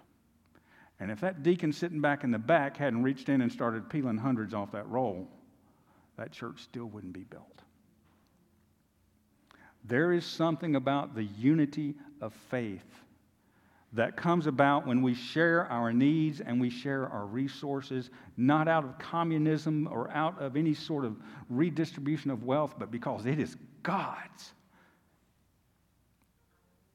[1.01, 4.19] And if that deacon sitting back in the back hadn't reached in and started peeling
[4.19, 5.29] hundreds off that roll,
[6.16, 7.62] that church still wouldn't be built.
[9.85, 12.85] There is something about the unity of faith
[13.95, 18.85] that comes about when we share our needs and we share our resources, not out
[18.85, 21.16] of communism or out of any sort of
[21.49, 24.53] redistribution of wealth, but because it is God's.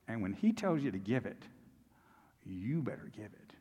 [0.09, 1.41] And when He tells you to give it,
[2.45, 3.53] you better give it.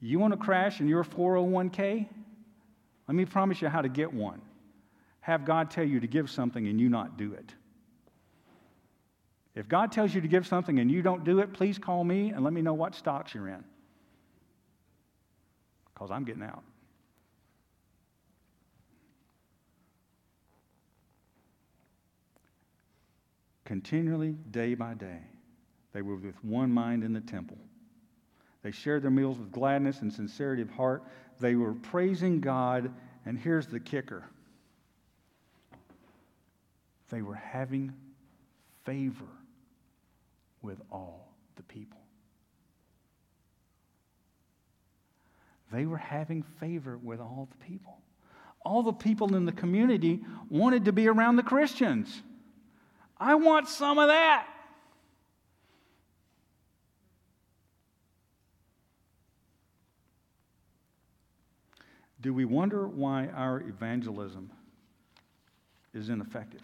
[0.00, 2.08] You want to crash in your 401k?
[3.06, 4.40] Let me promise you how to get one.
[5.20, 7.54] Have God tell you to give something and you not do it.
[9.54, 12.30] If God tells you to give something and you don't do it, please call me
[12.30, 13.64] and let me know what stocks you're in.
[15.92, 16.62] Because I'm getting out.
[23.64, 25.20] Continually, day by day,
[25.92, 27.58] they were with one mind in the temple.
[28.62, 31.04] They shared their meals with gladness and sincerity of heart.
[31.38, 32.92] They were praising God,
[33.26, 34.24] and here's the kicker
[37.10, 37.92] they were having
[38.84, 39.26] favor
[40.62, 42.00] with all the people.
[45.72, 47.98] They were having favor with all the people.
[48.62, 52.22] All the people in the community wanted to be around the Christians.
[53.16, 54.46] I want some of that.
[62.20, 64.50] Do we wonder why our evangelism
[65.94, 66.62] is ineffective?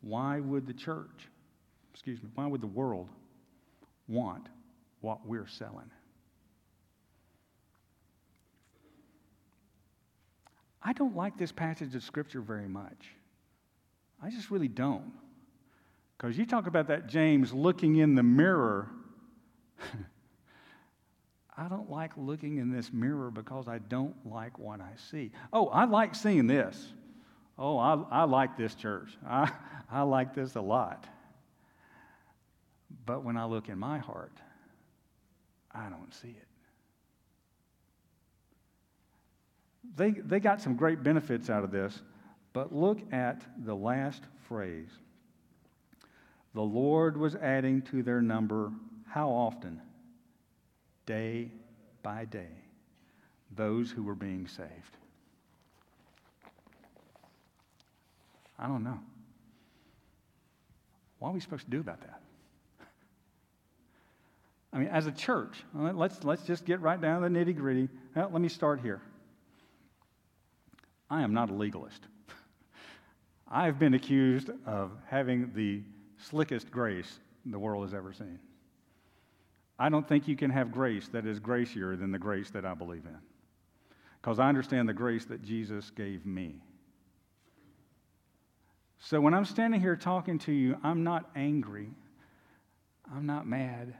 [0.00, 1.28] Why would the church,
[1.92, 3.08] excuse me, why would the world
[4.06, 4.48] want
[5.00, 5.90] what we're selling?
[10.82, 13.14] I don't like this passage of Scripture very much.
[14.22, 15.12] I just really don't.
[16.16, 18.88] Because you talk about that James looking in the mirror.
[21.56, 25.32] I don't like looking in this mirror because I don't like what I see.
[25.52, 26.92] Oh, I like seeing this.
[27.58, 29.10] Oh, I, I like this church.
[29.28, 29.50] I,
[29.90, 31.06] I like this a lot.
[33.04, 34.36] But when I look in my heart,
[35.72, 36.46] I don't see it.
[39.96, 42.02] They, they got some great benefits out of this,
[42.52, 44.90] but look at the last phrase.
[46.54, 48.70] The Lord was adding to their number
[49.06, 49.80] how often?
[51.08, 51.50] day
[52.02, 52.52] by day
[53.56, 54.97] those who were being saved.
[58.58, 58.98] I don't know.
[61.18, 62.20] What are we supposed to do about that?
[64.72, 67.88] I mean, as a church, let's, let's just get right down to the nitty gritty.
[68.14, 69.00] Well, let me start here.
[71.10, 72.02] I am not a legalist.
[73.50, 75.82] I've been accused of having the
[76.18, 78.38] slickest grace the world has ever seen.
[79.78, 82.74] I don't think you can have grace that is gracier than the grace that I
[82.74, 83.16] believe in.
[84.20, 86.56] Because I understand the grace that Jesus gave me.
[89.00, 91.88] So when I'm standing here talking to you, I'm not angry.
[93.14, 93.94] I'm not mad.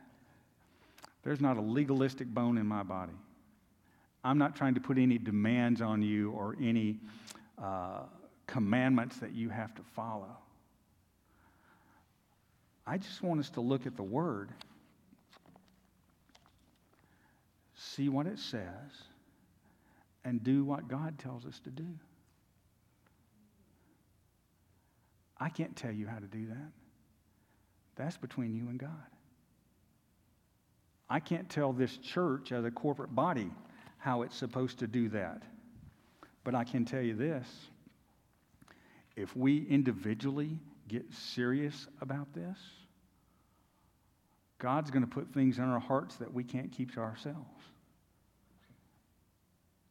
[1.22, 3.12] There's not a legalistic bone in my body.
[4.24, 6.98] I'm not trying to put any demands on you or any
[7.62, 8.02] uh,
[8.46, 10.36] commandments that you have to follow.
[12.86, 14.50] I just want us to look at the Word,
[17.76, 18.64] see what it says,
[20.24, 21.86] and do what God tells us to do.
[25.40, 26.73] I can't tell you how to do that.
[27.97, 28.90] That's between you and God.
[31.10, 33.51] I can't tell this church as a corporate body
[33.98, 35.43] how it's supposed to do that.
[36.44, 37.47] But I can tell you this
[39.16, 42.56] if we individually get serious about this,
[44.59, 47.62] God's going to put things in our hearts that we can't keep to ourselves.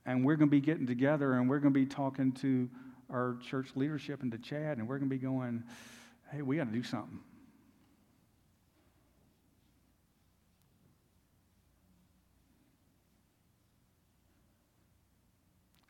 [0.05, 2.69] And we're going to be getting together and we're going to be talking to
[3.09, 5.63] our church leadership and to Chad, and we're going to be going,
[6.31, 7.19] hey, we got to do something.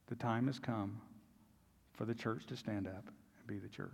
[0.08, 1.02] The time has come
[1.94, 3.90] for the church to stand up and be the church.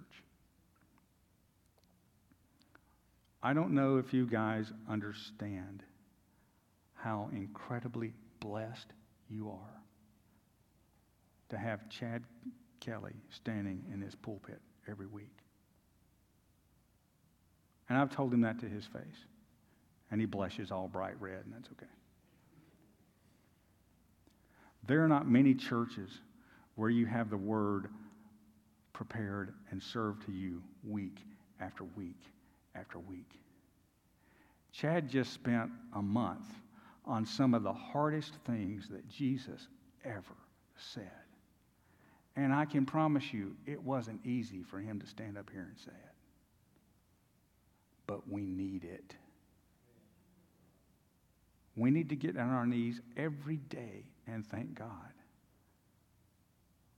[3.41, 5.83] I don't know if you guys understand
[6.93, 8.87] how incredibly blessed
[9.29, 9.81] you are
[11.49, 12.23] to have Chad
[12.83, 15.37] Kelly standing in this pulpit every week.
[17.89, 19.25] And I've told him that to his face.
[20.11, 21.91] And he blushes all bright red, and that's okay.
[24.85, 26.09] There are not many churches
[26.75, 27.87] where you have the word
[28.91, 31.19] prepared and served to you week
[31.59, 32.19] after week
[32.75, 33.39] after week.
[34.71, 36.47] Chad just spent a month
[37.05, 39.67] on some of the hardest things that Jesus
[40.03, 40.35] ever
[40.77, 41.22] said.
[42.35, 45.77] And I can promise you, it wasn't easy for him to stand up here and
[45.77, 46.15] say it.
[48.07, 49.15] But we need it.
[51.75, 55.13] We need to get on our knees every day and thank God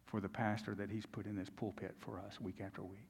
[0.05, 3.09] for the pastor that he's put in this pulpit for us week after week.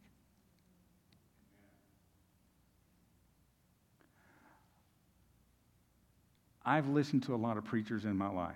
[6.65, 8.56] I've listened to a lot of preachers in my life.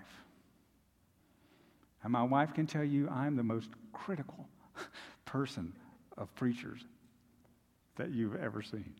[2.02, 4.48] And my wife can tell you I'm the most critical
[5.24, 5.72] person
[6.16, 6.80] of preachers
[7.96, 8.94] that you've ever seen.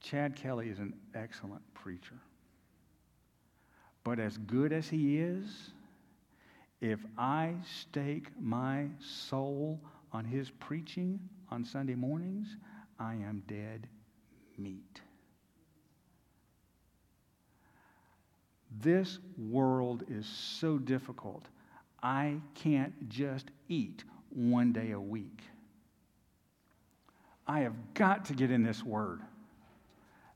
[0.00, 2.14] Chad Kelly is an excellent preacher.
[4.04, 5.70] But as good as he is,
[6.80, 9.80] if I stake my soul
[10.12, 11.20] on his preaching
[11.50, 12.56] on Sunday mornings,
[12.98, 13.86] I am dead
[14.56, 15.02] meat.
[18.80, 21.46] This world is so difficult.
[22.02, 25.42] I can't just eat one day a week.
[27.46, 29.20] I have got to get in this word.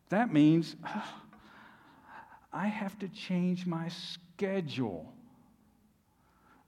[0.08, 0.76] That means
[2.52, 5.12] I have to change my schedule.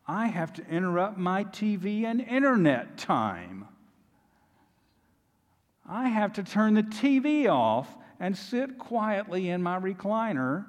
[0.07, 3.67] I have to interrupt my TV and internet time.
[5.87, 7.89] I have to turn the TV off
[8.21, 10.67] and sit quietly in my recliner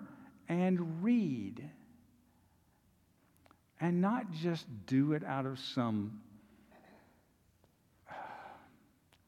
[0.49, 1.63] and read.
[3.80, 6.22] And not just do it out of some
[8.09, 8.13] uh,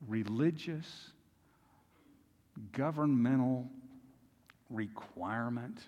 [0.07, 1.11] religious
[2.71, 3.67] governmental
[4.69, 5.79] requirement,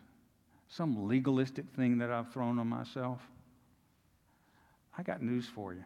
[0.68, 3.19] some legalistic thing that I've thrown on myself,
[4.97, 5.84] I got news for you.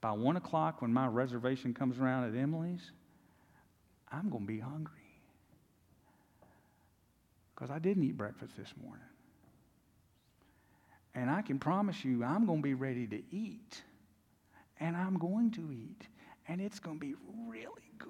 [0.00, 2.90] By one o'clock, when my reservation comes around at Emily's,
[4.10, 4.97] I'm going to be hungry.
[7.58, 9.04] Because I didn't eat breakfast this morning.
[11.16, 13.82] And I can promise you, I'm going to be ready to eat.
[14.78, 16.06] And I'm going to eat.
[16.46, 17.14] And it's going to be
[17.48, 18.08] really good.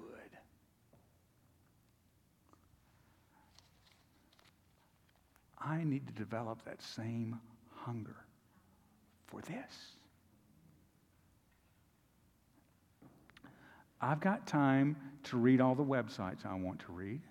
[5.59, 7.39] I need to develop that same
[7.75, 8.17] hunger
[9.25, 9.95] for this.
[13.99, 17.21] I've got time to read all the websites I want to read.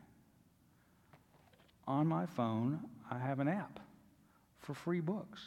[1.88, 2.78] On my phone,
[3.10, 3.80] I have an app
[4.58, 5.40] for free books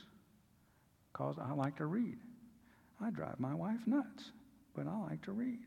[1.13, 2.17] because I like to read.
[2.99, 4.31] I drive my wife nuts,
[4.75, 5.59] but I like to read.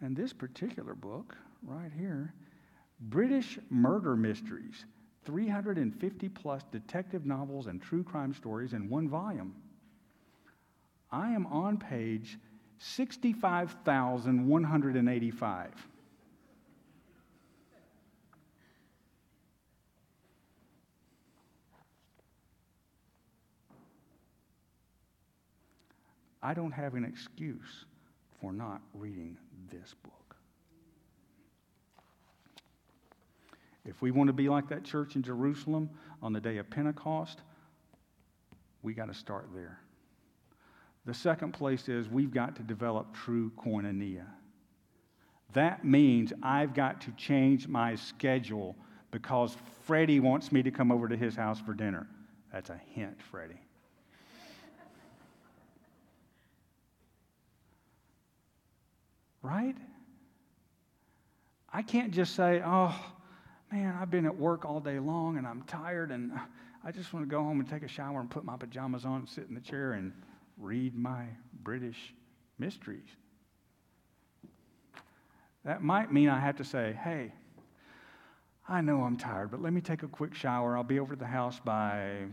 [0.00, 2.34] And this particular book, right here,
[3.02, 4.84] British Murder Mysteries
[5.24, 9.54] 350 plus detective novels and true crime stories in one volume.
[11.12, 12.36] I am on page
[12.78, 15.70] 65,185.
[26.42, 27.84] I don't have an excuse
[28.40, 29.36] for not reading
[29.70, 30.36] this book.
[33.84, 35.90] If we want to be like that church in Jerusalem
[36.22, 37.40] on the day of Pentecost,
[38.82, 39.80] we got to start there.
[41.06, 44.26] The second place is we've got to develop true koinonia.
[45.52, 48.76] That means I've got to change my schedule
[49.10, 52.06] because Freddie wants me to come over to his house for dinner.
[52.52, 53.60] That's a hint, Freddie.
[59.42, 59.76] Right?
[61.72, 62.94] I can't just say, oh,
[63.72, 66.32] man, I've been at work all day long and I'm tired and
[66.84, 69.20] I just want to go home and take a shower and put my pajamas on
[69.20, 70.12] and sit in the chair and
[70.58, 71.24] read my
[71.62, 72.14] British
[72.58, 73.06] mysteries.
[75.64, 77.32] That might mean I have to say, hey,
[78.68, 80.76] I know I'm tired, but let me take a quick shower.
[80.76, 82.24] I'll be over at the house by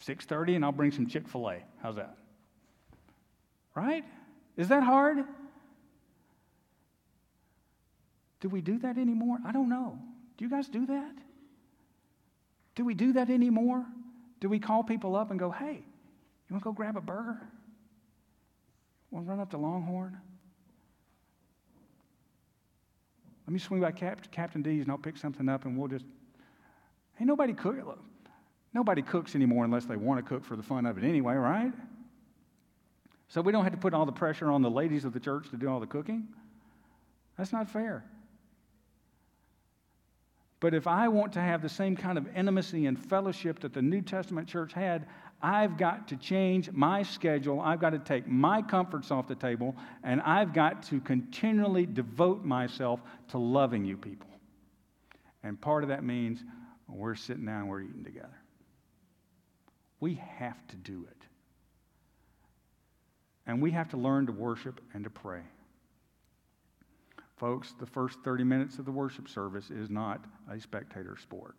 [0.00, 1.62] 6:30 and I'll bring some Chick-fil-A.
[1.82, 2.16] How's that?
[3.74, 4.04] Right?
[4.56, 5.24] Is that hard?
[8.42, 9.38] Do we do that anymore?
[9.46, 9.96] I don't know.
[10.36, 11.14] Do you guys do that?
[12.74, 13.86] Do we do that anymore?
[14.40, 17.40] Do we call people up and go, hey, you want to go grab a burger?
[19.12, 20.18] Want to run up to Longhorn?
[23.46, 26.04] Let me swing by Cap- Captain D's and I'll pick something up and we'll just.
[27.14, 27.76] Hey, nobody cook.
[28.74, 31.72] Nobody cooks anymore unless they want to cook for the fun of it anyway, right?
[33.28, 35.48] So we don't have to put all the pressure on the ladies of the church
[35.50, 36.26] to do all the cooking.
[37.38, 38.04] That's not fair.
[40.62, 43.82] But if I want to have the same kind of intimacy and fellowship that the
[43.82, 45.06] New Testament church had,
[45.42, 47.60] I've got to change my schedule.
[47.60, 49.74] I've got to take my comforts off the table,
[50.04, 54.30] and I've got to continually devote myself to loving you people.
[55.42, 56.44] And part of that means
[56.86, 58.38] we're sitting down, we're eating together.
[59.98, 61.26] We have to do it.
[63.48, 65.42] And we have to learn to worship and to pray.
[67.42, 71.56] Folks, the first 30 minutes of the worship service is not a spectator sport.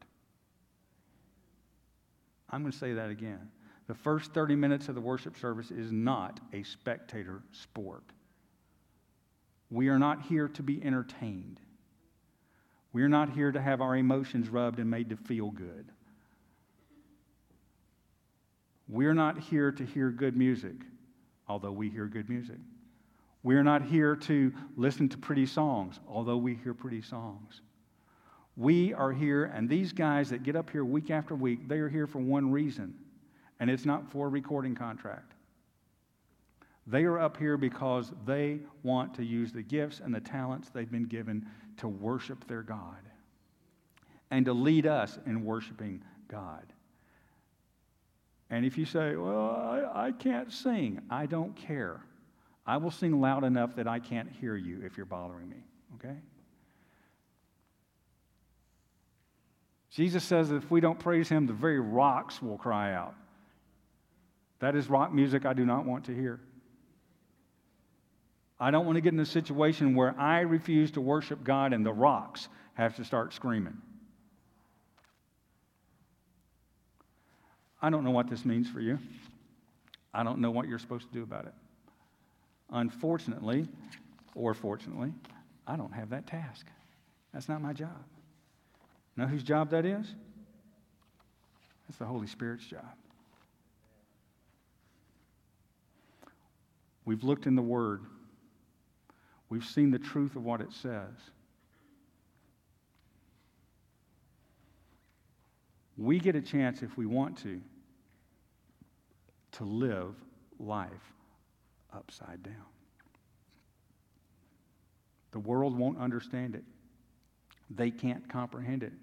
[2.49, 3.49] I'm going to say that again.
[3.87, 8.05] The first 30 minutes of the worship service is not a spectator sport.
[9.69, 11.59] We are not here to be entertained.
[12.93, 15.91] We are not here to have our emotions rubbed and made to feel good.
[18.87, 20.75] We're not here to hear good music,
[21.49, 22.59] although we hear good music.
[23.43, 27.61] We're not here to listen to pretty songs, although we hear pretty songs.
[28.55, 31.89] We are here, and these guys that get up here week after week, they are
[31.89, 32.93] here for one reason,
[33.59, 35.33] and it's not for a recording contract.
[36.87, 40.91] They are up here because they want to use the gifts and the talents they've
[40.91, 41.47] been given
[41.77, 42.97] to worship their God
[44.31, 46.65] and to lead us in worshiping God.
[48.49, 49.49] And if you say, Well,
[49.95, 52.03] I, I can't sing, I don't care.
[52.65, 55.63] I will sing loud enough that I can't hear you if you're bothering me,
[55.95, 56.17] okay?
[59.91, 63.13] Jesus says that if we don't praise him, the very rocks will cry out.
[64.59, 66.39] That is rock music I do not want to hear.
[68.59, 71.85] I don't want to get in a situation where I refuse to worship God and
[71.85, 73.77] the rocks have to start screaming.
[77.81, 78.97] I don't know what this means for you.
[80.13, 81.53] I don't know what you're supposed to do about it.
[82.73, 83.67] Unfortunately,
[84.33, 85.13] or fortunately,
[85.67, 86.65] I don't have that task.
[87.31, 88.03] That's not my job.
[89.15, 90.07] Know whose job that is?
[91.87, 92.95] That's the Holy Spirit's job.
[97.05, 98.01] We've looked in the Word.
[99.49, 101.13] We've seen the truth of what it says.
[105.95, 107.61] We get a chance, if we want to,
[109.53, 110.15] to live
[110.57, 110.89] life
[111.95, 112.55] upside down.
[115.31, 116.63] The world won't understand it.
[117.69, 118.93] They can't comprehend it.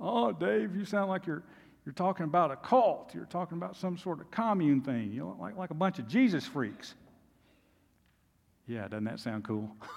[0.00, 1.42] Oh, Dave, you sound like you're,
[1.84, 3.14] you're talking about a cult.
[3.14, 6.06] You're talking about some sort of commune thing, you know, like, like a bunch of
[6.06, 6.94] Jesus freaks.
[8.66, 9.70] Yeah, doesn't that sound cool?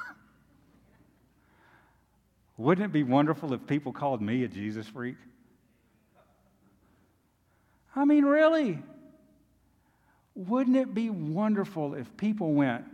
[2.58, 5.18] Wouldn't it be wonderful if people called me a Jesus freak?
[7.96, 8.80] I mean, really?
[10.38, 12.86] Wouldn't it be wonderful if people went,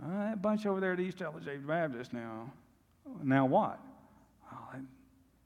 [0.00, 2.48] oh, that bunch over there at East Ellijay Baptist now,
[3.24, 3.80] now what?
[4.52, 4.78] Oh,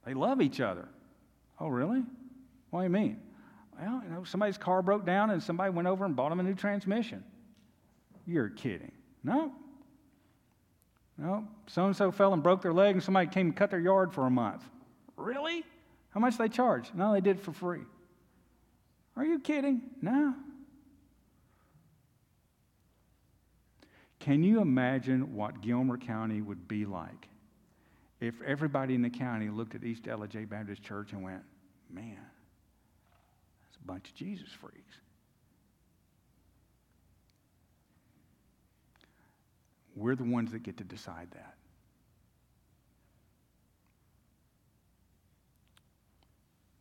[0.05, 0.87] they, love each other.
[1.59, 2.03] Oh, really?
[2.69, 3.19] What do you mean?
[3.79, 6.43] Well, you know, somebody's car broke down and somebody went over and bought them a
[6.43, 7.23] new transmission.
[8.27, 8.91] You're kidding.
[9.23, 9.51] No.
[11.17, 11.47] No.
[11.65, 14.13] So and so fell and broke their leg and somebody came and cut their yard
[14.13, 14.63] for a month.
[15.17, 15.63] Really?
[16.11, 16.91] How much they charge?
[16.93, 17.81] No, they did for free.
[19.15, 19.81] Are you kidding?
[20.03, 20.35] No.
[24.25, 27.27] Can you imagine what Gilmer County would be like
[28.19, 31.43] if everybody in the county looked at East Ellijay Baptist Church and went,
[31.93, 34.95] man, that's a bunch of Jesus freaks?
[39.95, 41.53] We're the ones that get to decide that.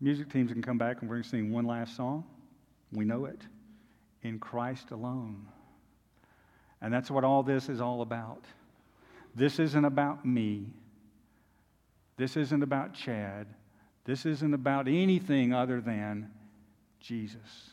[0.01, 2.25] Music teams can come back and we're going to sing one last song.
[2.91, 3.43] We know it.
[4.23, 5.47] In Christ alone.
[6.85, 8.45] And that's what all this is all about.
[9.35, 10.67] This isn't about me.
[12.19, 13.47] This isn't about Chad.
[14.05, 16.31] This isn't about anything other than
[17.01, 17.71] Jesus.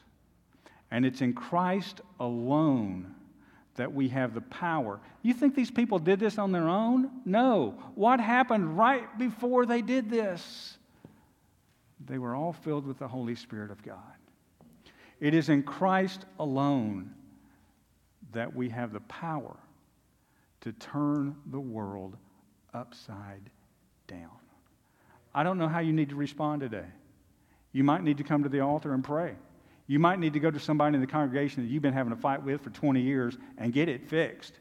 [0.92, 3.14] And it's in Christ alone
[3.76, 5.02] that we have the power.
[5.24, 7.12] You think these people did this on their own?
[7.26, 7.76] No.
[7.96, 10.78] What happened right before they did this?
[12.08, 13.98] They were all filled with the Holy Spirit of God.
[15.20, 17.14] It is in Christ alone
[18.34, 19.56] that we have the power
[20.62, 22.16] to turn the world
[22.74, 23.50] upside
[24.08, 24.30] down.
[25.34, 26.86] I don't know how you need to respond today.
[27.72, 29.36] You might need to come to the altar and pray.
[29.88, 32.18] You might need to go to somebody in the congregation that you've been having a
[32.18, 34.54] fight with for 20 years and get it fixed.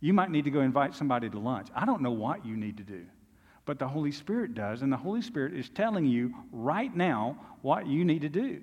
[0.00, 1.68] You might need to go invite somebody to lunch.
[1.74, 3.06] I don't know what you need to do,
[3.64, 7.86] but the Holy Spirit does, and the Holy Spirit is telling you right now what
[7.86, 8.60] you need to do.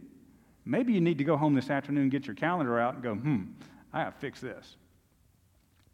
[0.65, 3.15] Maybe you need to go home this afternoon, and get your calendar out, and go,
[3.15, 3.43] hmm,
[3.93, 4.75] I got to fix this.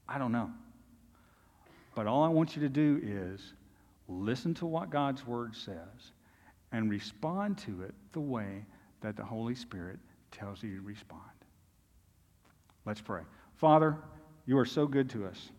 [0.08, 0.52] I don't know.
[1.96, 3.54] But all I want you to do is
[4.08, 6.12] listen to what God's word says
[6.72, 8.66] and respond to it the way
[9.02, 10.00] that the Holy Spirit
[10.32, 11.22] tells you to respond.
[12.86, 13.22] Let's pray.
[13.56, 13.98] Father,
[14.46, 15.50] you are so good to us.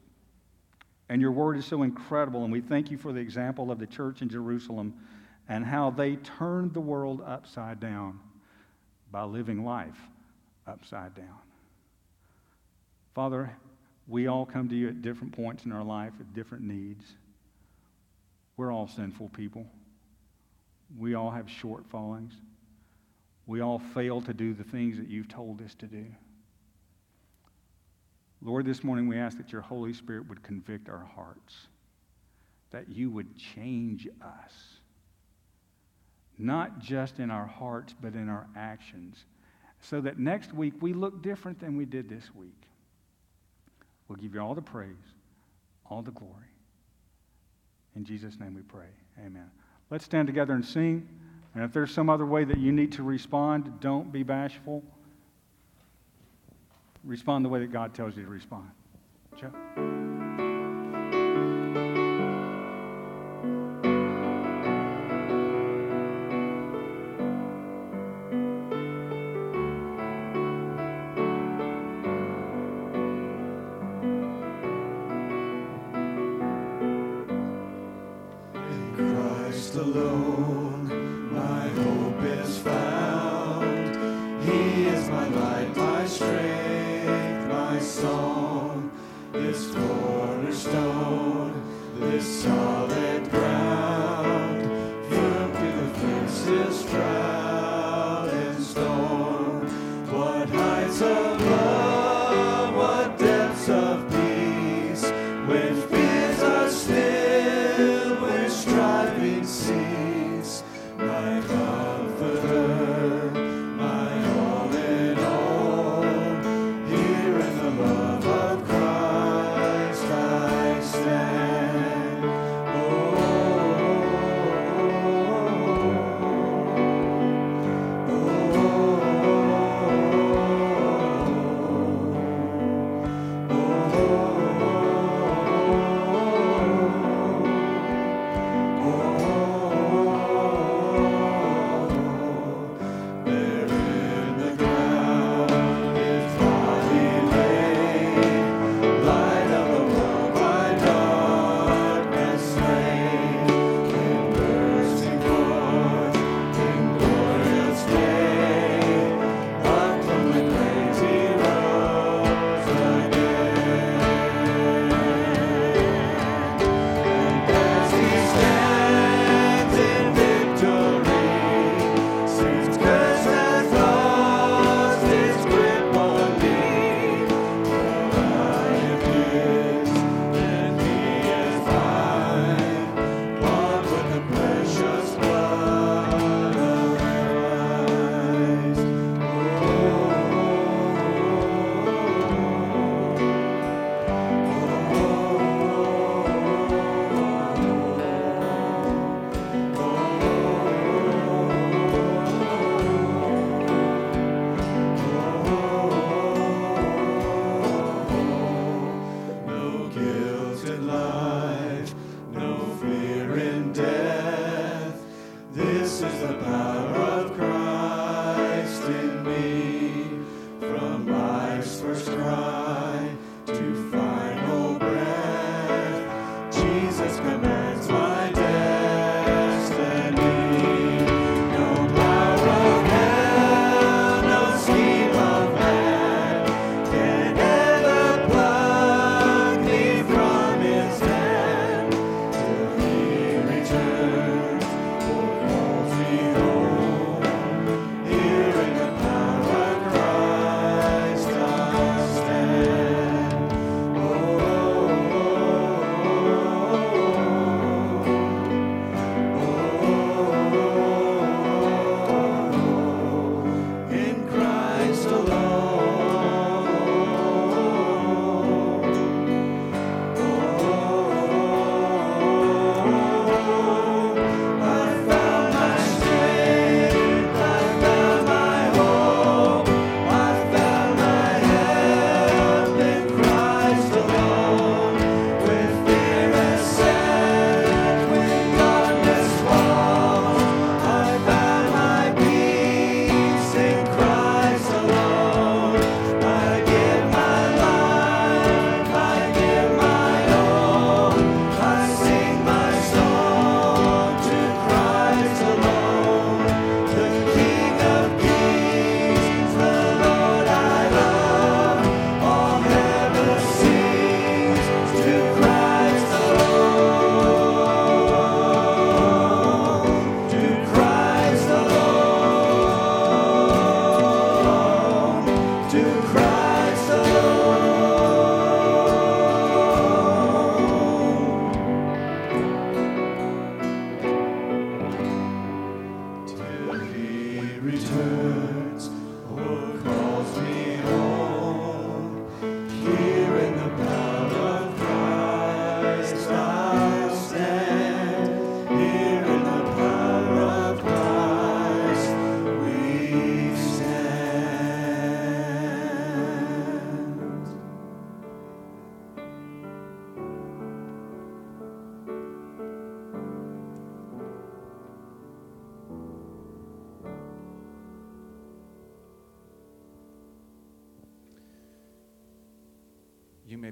[1.09, 2.45] And your word is so incredible.
[2.45, 4.95] And we thank you for the example of the church in Jerusalem
[5.49, 8.21] and how they turned the world upside down
[9.11, 9.99] by living life
[10.67, 11.39] upside down.
[13.15, 13.57] Father,
[14.07, 17.05] we all come to you at different points in our life with different needs.
[18.57, 19.67] We're all sinful people.
[20.97, 22.33] We all have shortfallings.
[23.47, 26.07] We all fail to do the things that you've told us to do.
[28.41, 31.67] Lord, this morning we ask that your Holy Spirit would convict our hearts,
[32.71, 34.53] that you would change us,
[36.39, 39.25] not just in our hearts, but in our actions,
[39.81, 42.68] so that next week we look different than we did this week.
[44.09, 44.97] We'll give you all the praise,
[45.89, 46.35] all the glory.
[47.95, 48.87] In Jesus' name we pray.
[49.19, 49.51] Amen.
[49.91, 51.09] Let's stand together and sing.
[51.55, 54.83] And if there's some other way that you need to respond, don't be bashful.
[57.05, 58.71] Respond the way that God tells you to respond.
[59.37, 59.98] Joe?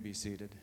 [0.06, 0.54] Be seated.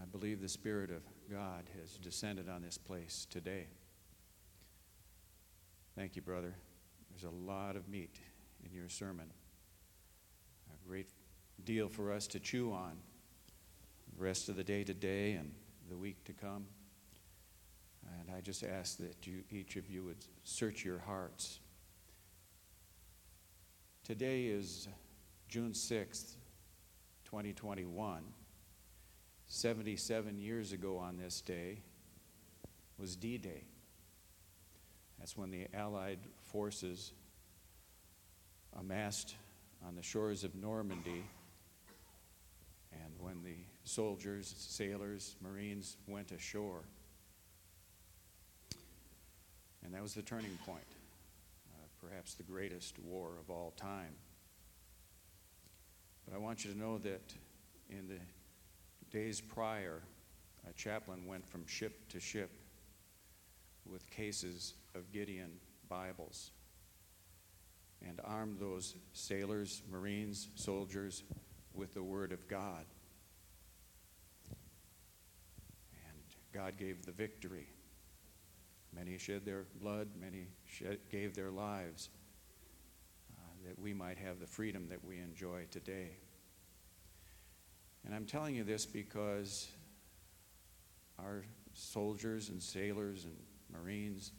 [0.00, 3.66] I believe the Spirit of God has descended on this place today.
[5.94, 6.54] Thank you, brother.
[7.10, 8.18] There's a lot of meat
[8.64, 9.30] in your sermon,
[10.70, 11.10] a great
[11.62, 12.96] deal for us to chew on
[14.16, 15.52] the rest of the day today and
[15.90, 16.64] the week to come.
[18.18, 21.60] And I just ask that you, each of you would search your hearts.
[24.06, 24.86] Today is
[25.48, 26.36] June 6th,
[27.24, 28.22] 2021.
[29.48, 31.80] 77 years ago on this day
[33.00, 33.64] was D Day.
[35.18, 37.14] That's when the Allied forces
[38.78, 39.34] amassed
[39.84, 41.24] on the shores of Normandy,
[42.92, 46.84] and when the soldiers, sailors, Marines went ashore.
[49.84, 50.95] And that was the turning point
[52.08, 54.14] perhaps the greatest war of all time.
[56.24, 57.32] But I want you to know that
[57.88, 58.20] in the
[59.10, 60.02] days prior,
[60.68, 62.50] a chaplain went from ship to ship
[63.84, 65.52] with cases of Gideon
[65.88, 66.50] Bibles
[68.06, 71.22] and armed those sailors, Marines, soldiers
[71.74, 72.84] with the Word of God.
[74.50, 76.22] And
[76.52, 77.68] God gave the victory.
[78.94, 82.10] Many shed their blood, many shed, gave their lives
[83.36, 86.10] uh, that we might have the freedom that we enjoy today.
[88.04, 89.68] And I'm telling you this because
[91.18, 93.36] our soldiers and sailors and
[93.72, 94.32] Marines,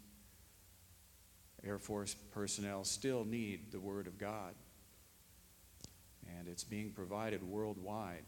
[1.66, 4.54] Air Force personnel still need the Word of God.
[6.38, 8.24] And it's being provided worldwide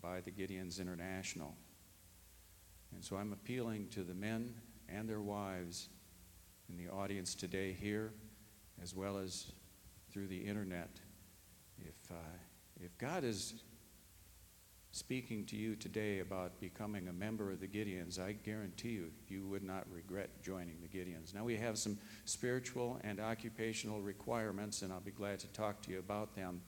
[0.00, 1.54] by the Gideons International.
[2.94, 4.54] And so I'm appealing to the men
[4.88, 5.88] and their wives
[6.70, 8.12] in the audience today here,
[8.82, 9.52] as well as
[10.12, 10.90] through the internet.
[11.78, 12.14] If, uh,
[12.80, 13.54] if God is
[14.92, 19.46] speaking to you today about becoming a member of the Gideons, I guarantee you, you
[19.46, 21.34] would not regret joining the Gideons.
[21.34, 25.90] Now, we have some spiritual and occupational requirements, and I'll be glad to talk to
[25.90, 26.60] you about them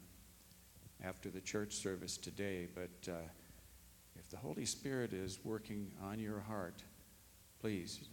[1.04, 3.16] after the church service today, but uh,
[4.16, 6.84] if the Holy Spirit is working on your heart,
[7.60, 8.08] please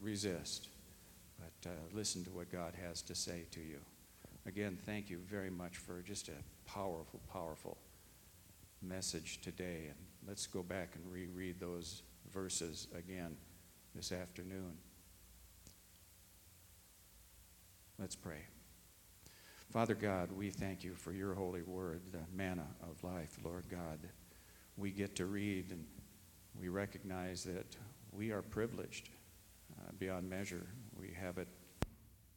[0.00, 0.68] resist,
[1.40, 3.78] but uh, listen to what God has to say to you.
[4.46, 7.76] Again, thank you very much for just a powerful, powerful
[8.82, 9.86] message today.
[9.88, 9.96] And
[10.26, 12.02] let's go back and reread those
[12.32, 13.36] verses again
[13.94, 14.72] this afternoon.
[17.98, 18.46] Let's pray.
[19.70, 23.98] Father God, we thank you for your holy word, the manna of life, Lord God.
[24.76, 25.84] We get to read and
[26.58, 27.76] we recognize that
[28.10, 29.10] we are privileged
[29.78, 30.66] uh, beyond measure.
[31.20, 31.48] We have it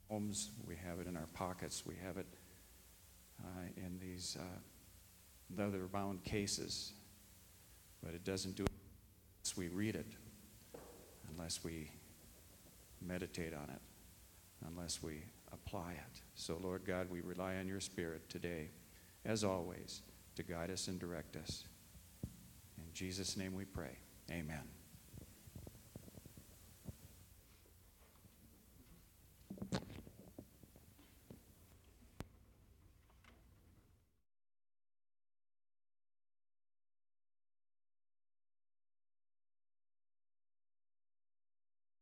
[0.10, 2.26] homes, we have it in our pockets, we have it
[3.42, 6.92] uh, in these uh, leather bound cases,
[8.04, 8.70] but it doesn't do it
[9.42, 10.08] unless we read it,
[11.30, 11.92] unless we
[13.02, 13.82] meditate on it,
[14.68, 15.24] unless we
[15.54, 16.22] apply it.
[16.36, 18.70] So, Lord God, we rely on your Spirit today,
[19.24, 20.02] as always,
[20.36, 21.64] to guide us and direct us.
[22.78, 23.98] In Jesus' name we pray.
[24.30, 24.83] Amen.